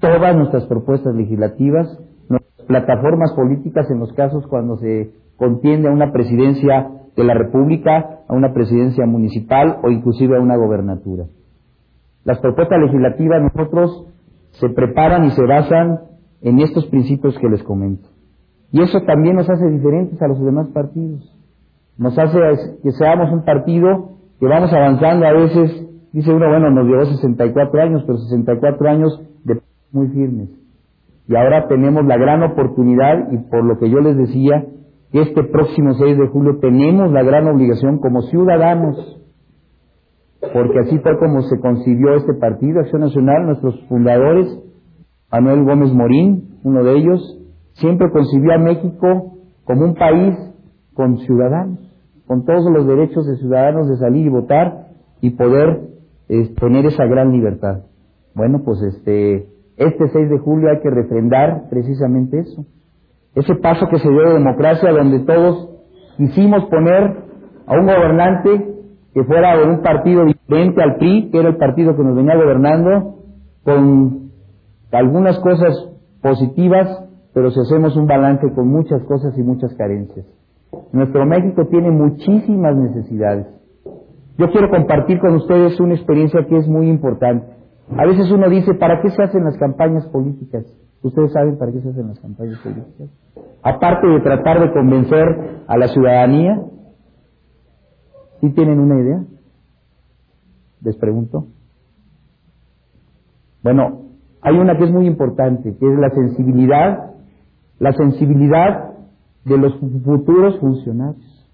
[0.00, 1.86] todas nuestras propuestas legislativas,
[2.28, 8.20] nuestras plataformas políticas en los casos cuando se contiende a una presidencia de la República,
[8.28, 11.24] a una presidencia municipal o inclusive a una gobernatura.
[12.24, 14.06] Las propuestas legislativas nosotros
[14.52, 16.00] se preparan y se basan
[16.42, 18.08] en estos principios que les comento.
[18.72, 21.36] Y eso también nos hace diferentes a los demás partidos.
[21.98, 22.38] Nos hace
[22.82, 27.82] que seamos un partido que vamos avanzando a veces, dice uno, bueno, nos llevó 64
[27.82, 29.60] años, pero 64 años de
[29.92, 30.48] muy firmes.
[31.28, 34.64] Y ahora tenemos la gran oportunidad, y por lo que yo les decía,
[35.12, 38.96] este próximo 6 de julio tenemos la gran obligación como ciudadanos,
[40.52, 44.46] porque así fue como se concibió este partido, Acción Nacional, nuestros fundadores,
[45.30, 47.38] Manuel Gómez Morín, uno de ellos,
[47.74, 50.36] siempre concibió a México como un país
[50.94, 51.90] con ciudadanos
[52.30, 54.86] con todos los derechos de ciudadanos de salir y votar
[55.20, 55.80] y poder
[56.28, 57.86] tener esa gran libertad.
[58.36, 62.66] Bueno, pues este, este 6 de julio hay que refrendar precisamente eso.
[63.34, 65.68] Ese paso que se dio de democracia donde todos
[66.16, 67.16] quisimos poner
[67.66, 68.74] a un gobernante
[69.14, 72.36] que fuera de un partido diferente al PRI, que era el partido que nos venía
[72.36, 73.16] gobernando,
[73.64, 74.30] con
[74.92, 75.74] algunas cosas
[76.22, 80.26] positivas, pero si hacemos un balance con muchas cosas y muchas carencias.
[80.92, 83.46] Nuestro México tiene muchísimas necesidades.
[84.38, 87.59] Yo quiero compartir con ustedes una experiencia que es muy importante.
[87.96, 90.64] A veces uno dice, ¿para qué se hacen las campañas políticas?
[91.02, 93.08] ¿Ustedes saben para qué se hacen las campañas políticas?
[93.62, 96.62] Aparte de tratar de convencer a la ciudadanía,
[98.40, 99.24] ¿sí tienen una idea?
[100.82, 101.46] Les pregunto.
[103.62, 104.02] Bueno,
[104.40, 107.14] hay una que es muy importante, que es la sensibilidad,
[107.78, 108.94] la sensibilidad
[109.44, 109.74] de los
[110.04, 111.48] futuros funcionarios.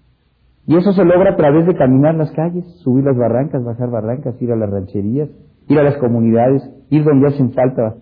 [0.65, 4.41] Y eso se logra a través de caminar las calles, subir las barrancas, bajar barrancas,
[4.41, 5.29] ir a las rancherías,
[5.67, 7.97] ir a las comunidades, ir donde hacen falta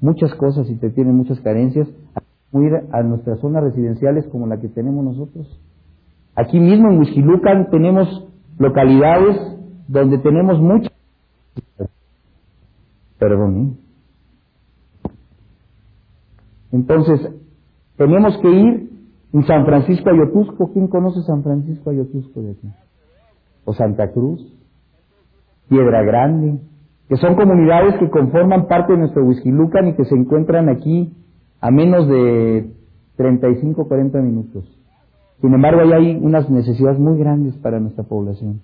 [0.00, 1.88] muchas cosas y te tienen muchas carencias,
[2.52, 5.60] ir a nuestras zonas residenciales como la que tenemos nosotros.
[6.36, 9.36] Aquí mismo en Huizquilucan tenemos localidades
[9.88, 10.92] donde tenemos muchas...
[13.18, 15.10] Perdón, ¿eh?
[16.72, 17.20] Entonces,
[17.96, 18.90] tenemos que ir
[19.32, 20.72] en San Francisco Ayotuzco.
[20.72, 22.68] ¿Quién conoce San Francisco Ayotuzco de aquí?
[23.64, 24.52] O Santa Cruz,
[25.68, 26.60] Piedra Grande,
[27.08, 31.12] que son comunidades que conforman parte de nuestro Huizquilucan y que se encuentran aquí
[31.60, 32.70] a menos de
[33.16, 34.64] 35 40 minutos.
[35.40, 38.62] Sin embargo, ahí hay unas necesidades muy grandes para nuestra población,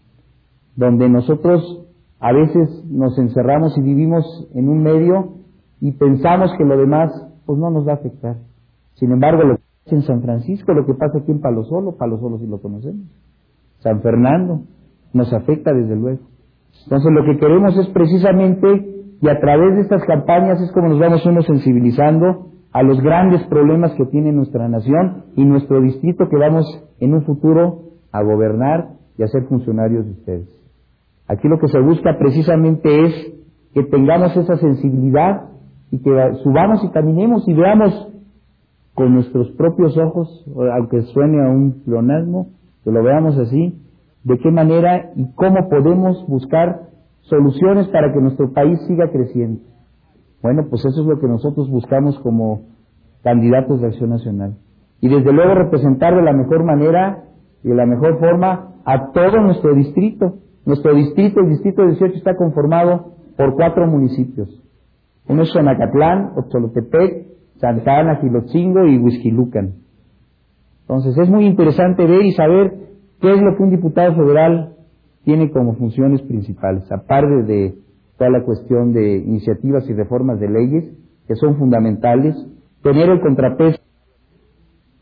[0.77, 1.87] donde nosotros
[2.19, 5.35] a veces nos encerramos y vivimos en un medio
[5.81, 7.11] y pensamos que lo demás
[7.47, 8.37] pues no nos va a afectar.
[8.95, 11.97] Sin embargo, lo que pasa en San Francisco, lo que pasa aquí en Palo Solo,
[11.97, 13.07] Palo Solo sí lo conocemos,
[13.81, 14.63] San Fernando,
[15.13, 16.21] nos afecta desde luego.
[16.85, 18.87] Entonces lo que queremos es precisamente,
[19.21, 23.43] y a través de estas campañas es como nos vamos uno sensibilizando a los grandes
[23.49, 26.67] problemas que tiene nuestra nación y nuestro distrito que vamos
[27.01, 27.81] en un futuro
[28.13, 30.49] a gobernar y a ser funcionarios de ustedes.
[31.29, 33.33] Aquí lo que se busca precisamente es
[33.75, 35.51] que tengamos esa sensibilidad
[35.91, 36.11] y que
[36.43, 38.09] subamos y caminemos y veamos
[38.95, 40.45] con nuestros propios ojos,
[40.77, 42.49] aunque suene a un pleonasmo,
[42.85, 43.75] que lo veamos así,
[44.25, 46.89] de qué manera y cómo podemos buscar
[47.23, 49.61] soluciones para que nuestro país siga creciendo.
[50.43, 52.63] Bueno, pues eso es lo que nosotros buscamos como
[53.23, 54.57] candidatos de Acción Nacional.
[55.01, 57.25] Y desde luego representar de la mejor manera
[57.63, 60.35] y de la mejor forma a todo nuestro distrito.
[60.65, 64.49] Nuestro distrito, el distrito 18, está conformado por cuatro municipios.
[65.29, 69.75] Uno es Xonacatlán, Otzolotepec, Santa Ana, Gilotzingo y Huizquilucan.
[70.83, 72.90] Entonces es muy interesante ver y saber
[73.21, 74.77] qué es lo que un diputado federal
[75.25, 77.75] tiene como funciones principales, aparte de
[78.19, 80.85] toda la cuestión de iniciativas y reformas de leyes
[81.27, 82.35] que son fundamentales,
[82.83, 83.81] tener el contrapeso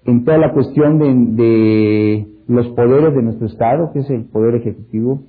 [0.04, 0.98] en toda la cuestión
[1.36, 5.22] de, los poderes de nuestro Estado, que es el poder ejecutivo,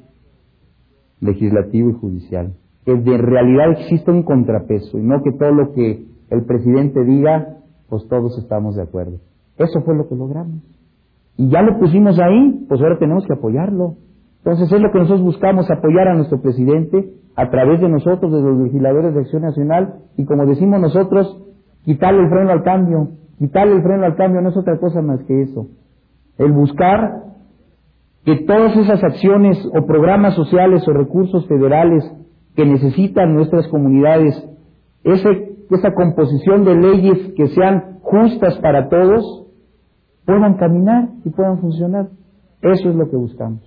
[1.20, 2.54] legislativo y judicial.
[2.86, 7.58] Que de realidad existe un contrapeso y no que todo lo que el presidente diga,
[7.90, 9.20] pues todos estamos de acuerdo.
[9.58, 10.62] Eso fue lo que logramos.
[11.40, 13.96] Y ya lo pusimos ahí, pues ahora tenemos que apoyarlo.
[14.40, 18.42] Entonces es lo que nosotros buscamos, apoyar a nuestro presidente a través de nosotros, de
[18.42, 21.42] los legisladores de Acción Nacional, y como decimos nosotros,
[21.86, 23.12] quitarle el freno al cambio.
[23.38, 25.68] Quitarle el freno al cambio no es otra cosa más que eso.
[26.38, 27.24] El buscar
[28.26, 32.04] que todas esas acciones o programas sociales o recursos federales
[32.54, 34.36] que necesitan nuestras comunidades,
[35.06, 39.46] ese, esa composición de leyes que sean justas para todos,
[40.30, 42.10] puedan caminar y puedan funcionar.
[42.62, 43.62] Eso es lo que buscamos.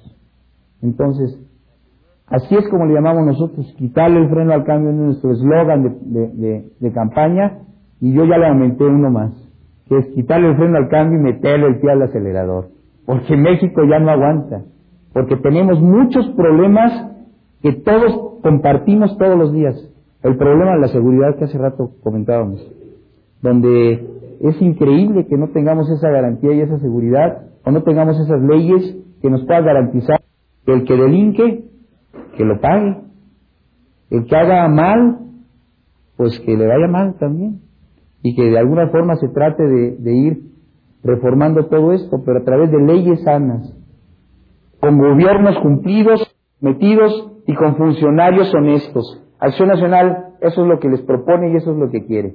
[0.80, 1.36] Entonces,
[2.28, 6.92] así es como le llamamos nosotros, quitarle el freno al cambio en nuestro eslogan de,
[6.94, 7.58] campaña,
[8.00, 9.32] y yo ya le aumenté uno más,
[9.88, 12.68] que es quitarle el freno al cambio y meterle el pie al acelerador,
[13.06, 14.62] porque México ya no aguanta,
[15.12, 17.10] porque tenemos muchos problemas
[17.60, 19.74] que todos compartimos todos los días.
[20.22, 22.64] El problema de la seguridad que hace rato comentábamos,
[23.40, 24.11] donde
[24.42, 28.96] es increíble que no tengamos esa garantía y esa seguridad, o no tengamos esas leyes
[29.20, 30.20] que nos puedan garantizar
[30.66, 31.64] que el que delinque,
[32.36, 33.02] que lo pague.
[34.10, 35.18] El que haga mal,
[36.16, 37.60] pues que le vaya mal también.
[38.22, 40.42] Y que de alguna forma se trate de, ir
[41.04, 43.76] reformando todo esto, pero a través de leyes sanas,
[44.80, 49.22] con gobiernos cumplidos, metidos y con funcionarios honestos.
[49.38, 52.34] Acción Nacional, eso es lo que les propone y eso es lo que quiere.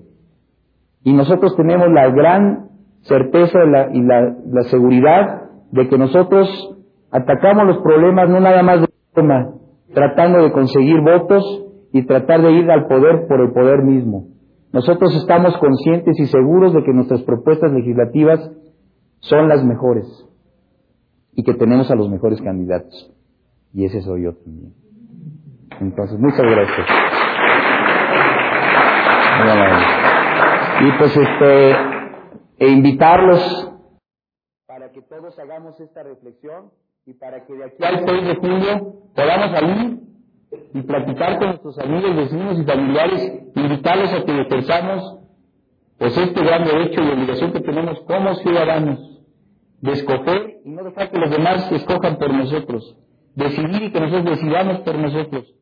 [1.03, 2.69] Y nosotros tenemos la gran
[3.01, 3.59] certeza
[3.93, 6.77] y la seguridad de que nosotros
[7.11, 9.53] Atacamos los problemas no nada más de forma,
[9.93, 11.43] tratando de conseguir votos
[11.93, 14.27] y tratar de ir al poder por el poder mismo.
[14.73, 18.51] Nosotros estamos conscientes y seguros de que nuestras propuestas legislativas
[19.19, 20.05] son las mejores
[21.33, 23.13] y que tenemos a los mejores candidatos.
[23.73, 24.73] Y ese soy yo también.
[25.79, 26.87] Entonces, muchas gracias.
[30.79, 31.71] Y pues este,
[32.59, 33.73] e invitarlos
[34.67, 36.71] para que todos hagamos esta reflexión
[37.05, 39.99] y para que de aquí al 6 de julio podamos salir
[40.73, 45.19] y platicar con nuestros amigos, vecinos y familiares, invitarlos a que pensamos
[45.97, 49.23] pues este gran derecho y obligación que tenemos como ciudadanos
[49.81, 52.97] de escoger y no dejar que los demás escojan por nosotros,
[53.33, 55.55] decidir y que nosotros decidamos por nosotros.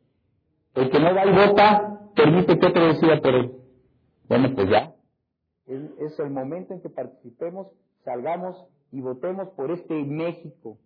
[0.74, 3.52] El que no va y vota permite que otro decida por él.
[4.28, 4.95] Bueno, pues ya.
[5.68, 7.68] Es, el momento en que participemos,
[8.04, 8.56] salgamos
[8.92, 10.78] y votemos por este México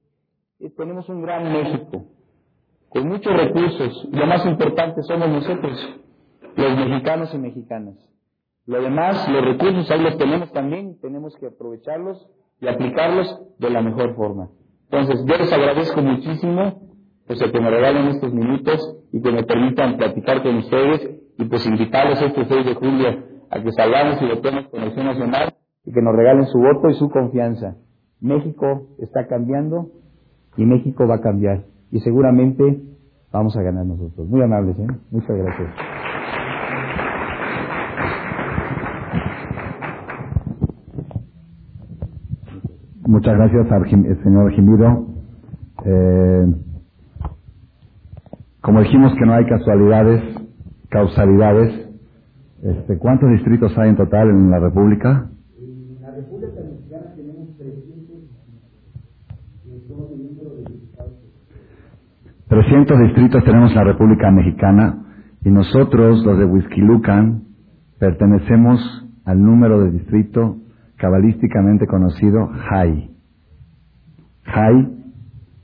[0.59, 2.05] eh, tenemos un gran México,
[2.89, 4.07] con muchos recursos.
[4.11, 5.99] Lo más importante somos nosotros,
[6.55, 7.95] los mexicanos y mexicanas.
[8.65, 12.27] Lo demás, los recursos ahí los tenemos también, tenemos que aprovecharlos
[12.59, 14.49] y aplicarlos de la mejor forma.
[14.91, 16.89] Entonces, yo les agradezco muchísimo
[17.25, 21.65] pues que me regalen estos minutos y que me permitan platicar con ustedes y pues
[21.65, 25.53] invitarlos este 6 de julio a que salgamos y votemos con Acción Nacional
[25.85, 27.75] y que nos regalen su voto y su confianza.
[28.21, 29.87] México está cambiando
[30.57, 32.81] y México va a cambiar y seguramente
[33.31, 34.27] vamos a ganar nosotros.
[34.27, 34.87] Muy amables, ¿eh?
[35.11, 35.69] Muchas gracias.
[43.05, 43.89] Muchas gracias al
[44.23, 45.07] señor Jimiro.
[45.83, 46.45] Eh,
[48.61, 50.21] como dijimos que no hay casualidades,
[50.89, 51.88] causalidades,
[52.61, 55.29] este, ¿cuántos distritos hay en total en la República?
[55.57, 57.99] En la República Mexicana tenemos 300
[62.47, 65.05] 300 distritos tenemos en la República Mexicana
[65.45, 67.43] y nosotros, los de Huizquilucan,
[67.99, 70.57] pertenecemos al número de distrito
[70.97, 73.11] cabalísticamente conocido Jai.
[74.43, 74.89] Jai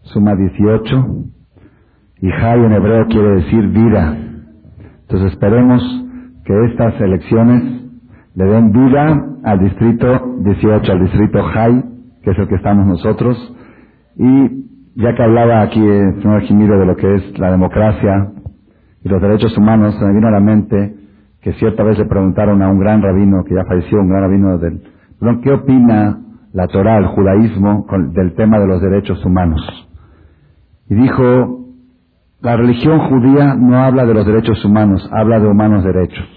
[0.04, 1.26] suma 18
[2.22, 4.18] y Jai en hebreo quiere decir vida.
[5.02, 6.05] Entonces esperemos
[6.46, 7.64] que estas elecciones
[8.36, 11.84] le den vida al distrito 18, al distrito Jai,
[12.24, 13.38] que es el que estamos nosotros.
[14.18, 14.66] Y
[14.96, 18.32] ya que hablaba aquí el señor Jimiro de lo que es la democracia
[19.04, 20.96] y los derechos humanos, me vino a la mente
[21.42, 24.58] que cierta vez le preguntaron a un gran rabino, que ya falleció, un gran rabino
[24.58, 24.82] del
[25.42, 26.20] ¿qué opina
[26.54, 29.62] la Torah, el judaísmo, del tema de los derechos humanos?
[30.90, 31.66] Y dijo,
[32.42, 36.35] la religión judía no habla de los derechos humanos, habla de humanos derechos.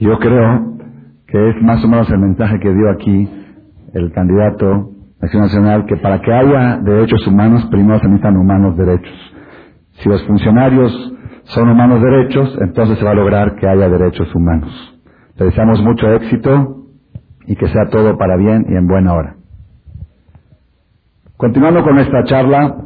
[0.00, 0.78] Yo creo
[1.26, 3.28] que es más o menos el mensaje que dio aquí
[3.92, 9.12] el candidato Acción Nacional, que para que haya derechos humanos, primero se necesitan humanos derechos.
[9.90, 14.70] Si los funcionarios son humanos derechos, entonces se va a lograr que haya derechos humanos.
[15.36, 16.86] Le deseamos mucho éxito
[17.46, 19.36] y que sea todo para bien y en buena hora.
[21.36, 22.76] Continuando con nuestra charla,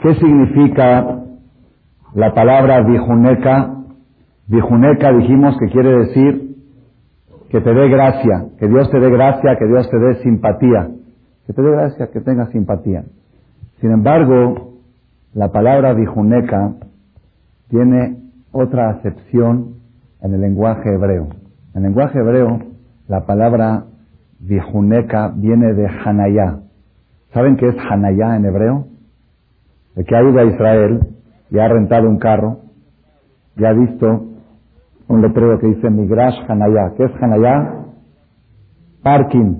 [0.00, 1.19] ¿qué significa
[2.14, 3.74] la palabra vijuneca?
[4.46, 6.56] Vijuneca dijimos que quiere decir
[7.50, 10.88] que te dé gracia, que Dios te dé gracia, que Dios te dé simpatía,
[11.46, 13.04] que te dé gracia, que tengas simpatía.
[13.80, 14.74] Sin embargo,
[15.34, 16.74] la palabra vijuneca
[17.68, 18.18] tiene
[18.52, 19.74] otra acepción
[20.20, 21.28] en el lenguaje hebreo.
[21.74, 22.58] En el lenguaje hebreo,
[23.08, 23.84] la palabra
[24.40, 26.60] vijuneca viene de Hanayá.
[27.32, 28.86] ¿Saben qué es Hanayá en hebreo?
[29.96, 31.00] El que ido a Israel
[31.50, 32.60] y ha rentado un carro
[33.56, 34.26] y ha visto
[35.08, 36.94] un letrero que dice Migrash Hanayá.
[36.96, 37.86] ¿Qué es Hanayá?
[39.02, 39.54] Parking.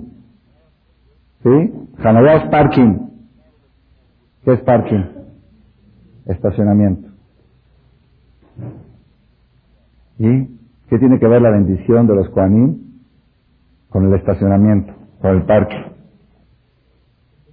[1.43, 1.73] ¿Sí?
[2.03, 2.97] Hanayá es parking.
[4.43, 5.03] ¿Qué es parking?
[6.25, 7.09] Estacionamiento.
[10.17, 10.45] ¿Y
[10.87, 13.01] qué tiene que ver la bendición de los Koanim
[13.89, 15.90] con el estacionamiento, con el parque?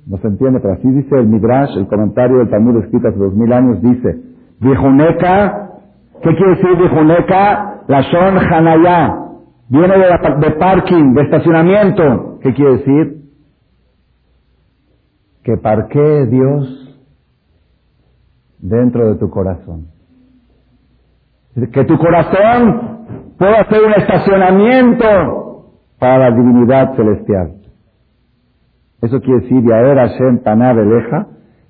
[0.09, 3.35] No se entiende, pero así dice el Midrash, el comentario del Talmud escrito hace dos
[3.35, 4.19] mil años, dice,
[4.59, 5.71] Vijuneca,
[6.23, 7.83] ¿qué quiere decir Vijuneca?
[7.89, 9.15] La son Hanayá,
[9.69, 12.39] viene de, de parking, de estacionamiento.
[12.41, 13.23] ¿Qué quiere decir?
[15.43, 16.99] Que parquee Dios
[18.61, 19.89] dentro de tu corazón.
[21.73, 22.99] Que tu corazón
[23.39, 25.07] pueda ser un estacionamiento
[25.99, 27.59] para la divinidad celestial.
[29.01, 30.41] Eso quiere decir, Yaer Hashem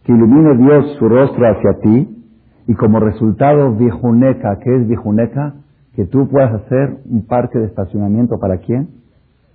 [0.05, 2.25] que ilumine Dios su rostro hacia ti,
[2.67, 5.55] y como resultado, Vijuneca, ¿qué es Vijuneca?
[5.95, 8.89] Que tú puedas hacer un parque de estacionamiento para quién?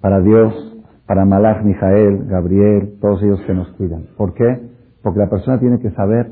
[0.02, 0.54] Para Dios,
[1.08, 4.06] para Malach, Mijael, Gabriel, todos ellos que nos cuidan.
[4.18, 4.62] ¿Por qué?
[5.02, 6.32] Porque la persona tiene que saber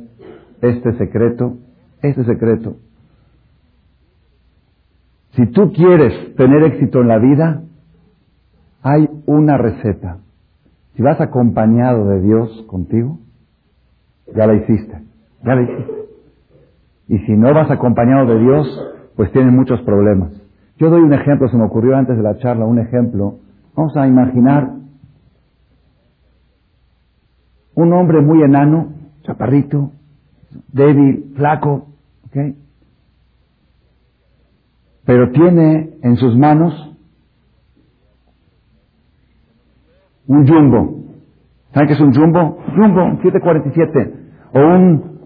[0.62, 1.58] este secreto,
[2.02, 2.76] este secreto,
[5.36, 7.62] si tú quieres tener éxito en la vida,
[8.84, 10.18] hay una receta.
[10.96, 13.20] Si vas acompañado de Dios contigo,
[14.36, 15.02] ya la hiciste,
[15.44, 15.94] ya la hiciste.
[17.08, 20.32] Y si no vas acompañado de Dios, pues tienes muchos problemas.
[20.78, 23.39] Yo doy un ejemplo, se me ocurrió antes de la charla un ejemplo.
[23.76, 24.72] Vamos a imaginar
[27.76, 29.92] un hombre muy enano, chaparrito,
[30.74, 31.88] débil, flaco,
[32.28, 32.56] ¿ok?
[35.06, 36.91] pero tiene en sus manos
[40.32, 40.96] un jumbo.
[41.74, 42.58] ¿Saben qué es un jumbo?
[42.76, 44.14] Jumbo, un 747.
[44.54, 45.20] O un,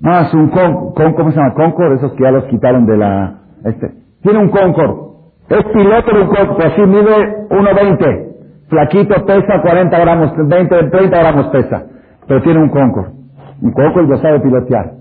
[0.00, 1.54] más un con, ¿cómo se llama?
[1.54, 3.94] Concord, esos que ya los quitaron de la, este.
[4.22, 5.08] Tiene un Concord.
[5.48, 8.28] Es piloto de un Concord, así mide 1.20.
[8.68, 11.86] flaquito, pesa 40 gramos, 20, 30 gramos pesa,
[12.26, 13.12] pero tiene un Concord.
[13.62, 14.94] Un Concord lo sabe pilotear.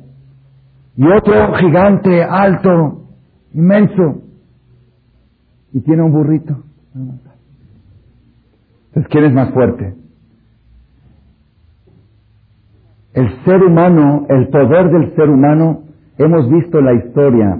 [0.95, 3.01] Y otro gigante, alto,
[3.53, 4.21] inmenso,
[5.73, 6.55] y tiene un burrito.
[9.09, 9.95] ¿Quién es más fuerte?
[13.13, 15.83] El ser humano, el poder del ser humano,
[16.17, 17.59] hemos visto en la historia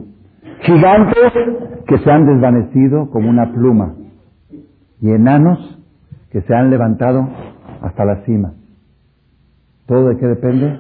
[0.62, 1.34] gigantes
[1.88, 3.96] que se han desvanecido como una pluma
[5.02, 5.80] y enanos
[6.32, 7.28] que se han levantado
[7.82, 8.54] hasta la cima.
[9.88, 10.80] ¿Todo de qué depende?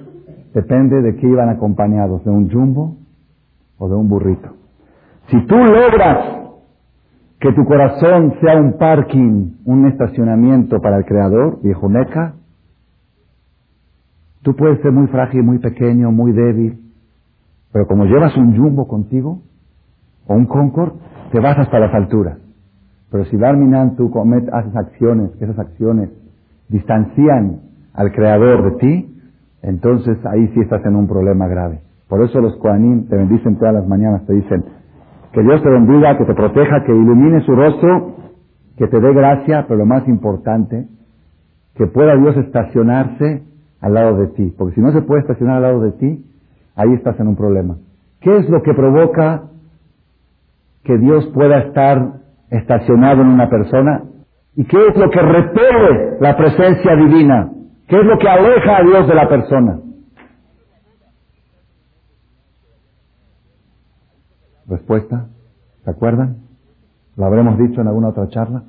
[0.53, 2.97] Depende de qué iban acompañados, de un jumbo
[3.77, 4.49] o de un burrito.
[5.29, 6.36] Si tú logras
[7.39, 12.33] que tu corazón sea un parking, un estacionamiento para el Creador, viejo meca,
[14.41, 16.79] tú puedes ser muy frágil, muy pequeño, muy débil,
[17.71, 19.41] pero como llevas un jumbo contigo,
[20.25, 20.93] o un Concord,
[21.31, 22.37] te vas hasta las alturas.
[23.11, 26.09] Pero si Barminan tú comet, haces acciones, que esas acciones
[26.69, 27.61] distancian
[27.93, 29.19] al Creador de ti,
[29.61, 31.81] entonces ahí sí estás en un problema grave.
[32.09, 34.65] Por eso los Koanim te bendicen todas las mañanas, te dicen,
[35.37, 38.15] que Dios te bendiga, que te proteja, que ilumine su rostro,
[38.75, 40.87] que te dé gracia, pero lo más importante,
[41.75, 43.43] que pueda Dios estacionarse
[43.79, 44.51] al lado de ti.
[44.57, 46.25] Porque si no se puede estacionar al lado de ti,
[46.75, 47.77] ahí estás en un problema.
[48.19, 49.43] ¿Qué es lo que provoca
[50.83, 52.13] que Dios pueda estar
[52.49, 54.05] estacionado en una persona?
[54.55, 57.51] ¿Y qué es lo que repele la presencia divina?
[57.87, 59.81] ¿Qué es lo que aleja a Dios de la persona?
[64.67, 65.27] Respuesta,
[65.83, 66.37] ¿se acuerdan?
[67.15, 68.63] Lo habremos dicho en alguna otra charla.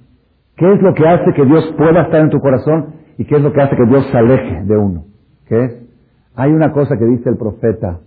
[0.56, 3.42] ¿Qué es lo que hace que Dios pueda estar en tu corazón y qué es
[3.42, 5.04] lo que hace que Dios se aleje de uno?
[5.46, 5.88] ¿Qué es?
[6.34, 8.00] Hay una cosa que dice el profeta.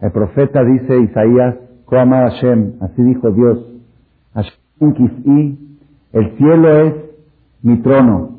[0.00, 1.56] El profeta dice Isaías,
[1.90, 3.58] Hashem, así dijo Dios,
[4.34, 5.56] Hashem
[6.12, 6.94] el cielo es
[7.62, 8.38] mi trono.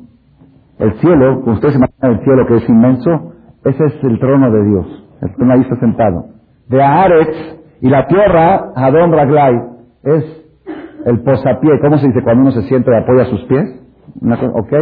[0.78, 3.32] El cielo, como ustedes imaginan el cielo que es inmenso,
[3.64, 5.08] ese es el trono de Dios.
[5.20, 6.26] El trono ahí está sentado.
[6.68, 9.62] De Aretz, y la tierra, Adon Raglai,
[10.02, 10.24] es
[11.06, 11.80] el posapié.
[11.80, 13.80] ¿Cómo se dice cuando uno se siente y apoya sus pies?
[14.54, 14.72] ¿Ok?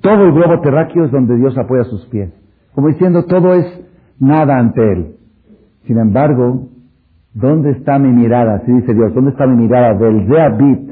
[0.00, 2.30] Todo el globo terráqueo es donde Dios apoya sus pies.
[2.74, 3.66] Como diciendo, todo es
[4.20, 5.16] nada ante Él.
[5.86, 6.68] Sin embargo,
[7.34, 8.56] ¿dónde está mi mirada?
[8.56, 9.94] Así dice Dios, ¿dónde está mi mirada?
[9.94, 10.90] Del Zeabit.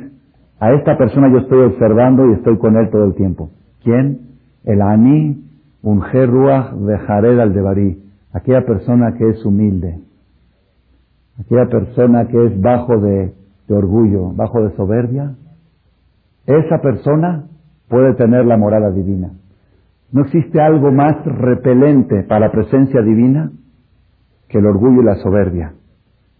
[0.58, 3.50] A esta persona yo estoy observando y estoy con Él todo el tiempo.
[3.82, 4.20] ¿Quién?
[4.64, 5.44] El Ani,
[5.82, 8.02] un Ruach de Jared al Devarí.
[8.32, 10.03] Aquella persona que es humilde
[11.40, 13.34] aquella persona que es bajo de,
[13.68, 15.34] orgullo, bajo de soberbia,
[16.46, 17.46] esa persona
[17.88, 19.32] puede tener la morada divina.
[20.12, 23.50] No existe algo más repelente para la presencia divina
[24.48, 25.72] que el orgullo y la soberbia.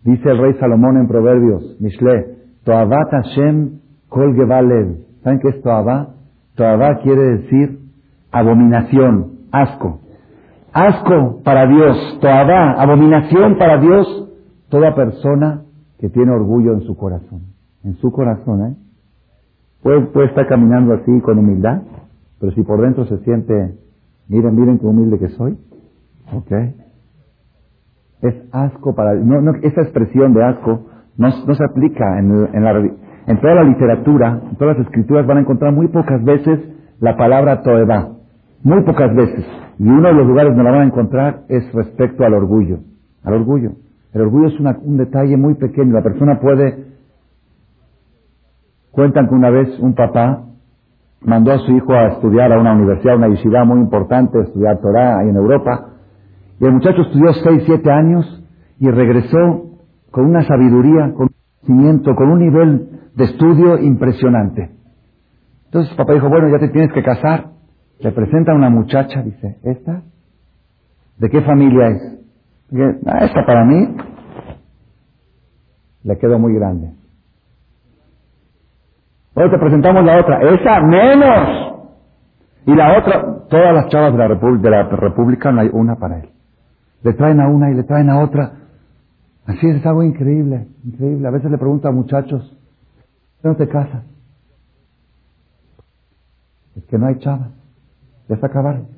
[0.04, 4.36] Dice el rey Salomón en Proverbios, Mishle, Toavat Hashem kol
[5.22, 6.08] ¿Saben qué es Toavá?
[6.54, 7.78] Toavá quiere decir
[8.30, 10.00] abominación, asco.
[10.72, 14.23] Asco para Dios, Toavá, abominación para Dios
[14.68, 15.62] toda persona
[15.98, 17.42] que tiene orgullo en su corazón,
[17.82, 18.76] en su corazón, ¿eh?
[19.82, 21.82] Puede, puede estar caminando así con humildad,
[22.40, 23.78] pero si por dentro se siente,
[24.28, 25.58] miren, miren qué humilde que soy,
[26.32, 26.52] ¿ok?
[28.22, 29.14] Es asco para...
[29.14, 30.86] No, no, esa expresión de asco
[31.18, 32.78] no, no se aplica en, en, la,
[33.26, 36.60] en toda la literatura, en todas las escrituras van a encontrar muy pocas veces
[37.00, 38.14] la palabra toeba,
[38.62, 39.44] muy pocas veces.
[39.78, 42.78] Y uno de los lugares donde la van a encontrar es respecto al orgullo,
[43.22, 43.72] al orgullo.
[44.14, 45.92] El orgullo es un detalle muy pequeño.
[45.92, 46.94] La persona puede...
[48.92, 50.44] Cuentan que una vez un papá
[51.20, 55.18] mandó a su hijo a estudiar a una universidad, una yeshiva muy importante, estudiar Torah
[55.18, 55.94] ahí en Europa.
[56.60, 58.44] Y el muchacho estudió seis, siete años
[58.78, 59.64] y regresó
[60.12, 64.70] con una sabiduría, con un conocimiento, con un nivel de estudio impresionante.
[65.64, 67.50] Entonces papá dijo, bueno, ya te tienes que casar.
[67.98, 70.02] Le presenta a una muchacha, dice, ¿esta?
[71.18, 72.23] ¿De qué familia es?
[73.06, 73.96] Ah, esta para mí
[76.02, 76.92] le quedó muy grande.
[79.34, 81.74] Hoy te presentamos la otra, esa menos.
[82.66, 86.18] Y la otra, todas las chavas de la, de la República, no hay una para
[86.18, 86.30] él.
[87.02, 88.52] Le traen a una y le traen a otra.
[89.46, 91.28] Así es, algo increíble, increíble.
[91.28, 92.58] A veces le pregunto a muchachos,
[93.42, 94.04] ¿no te casas?
[96.74, 97.50] Es que no hay chavas.
[98.28, 98.88] Ya se acabaron.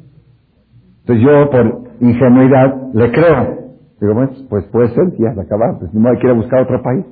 [1.01, 3.66] Entonces yo, por ingenuidad, le creo.
[4.01, 5.78] Digo, pues, pues puede ser, ya se acabaron.
[5.78, 7.05] Pues que ir a buscar otro país.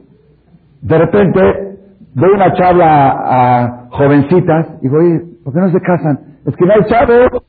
[0.83, 1.41] De repente,
[2.15, 6.19] doy una charla a, jovencitas y digo, oye, ¿por qué no se casan?
[6.45, 7.45] Es que no hay chavos.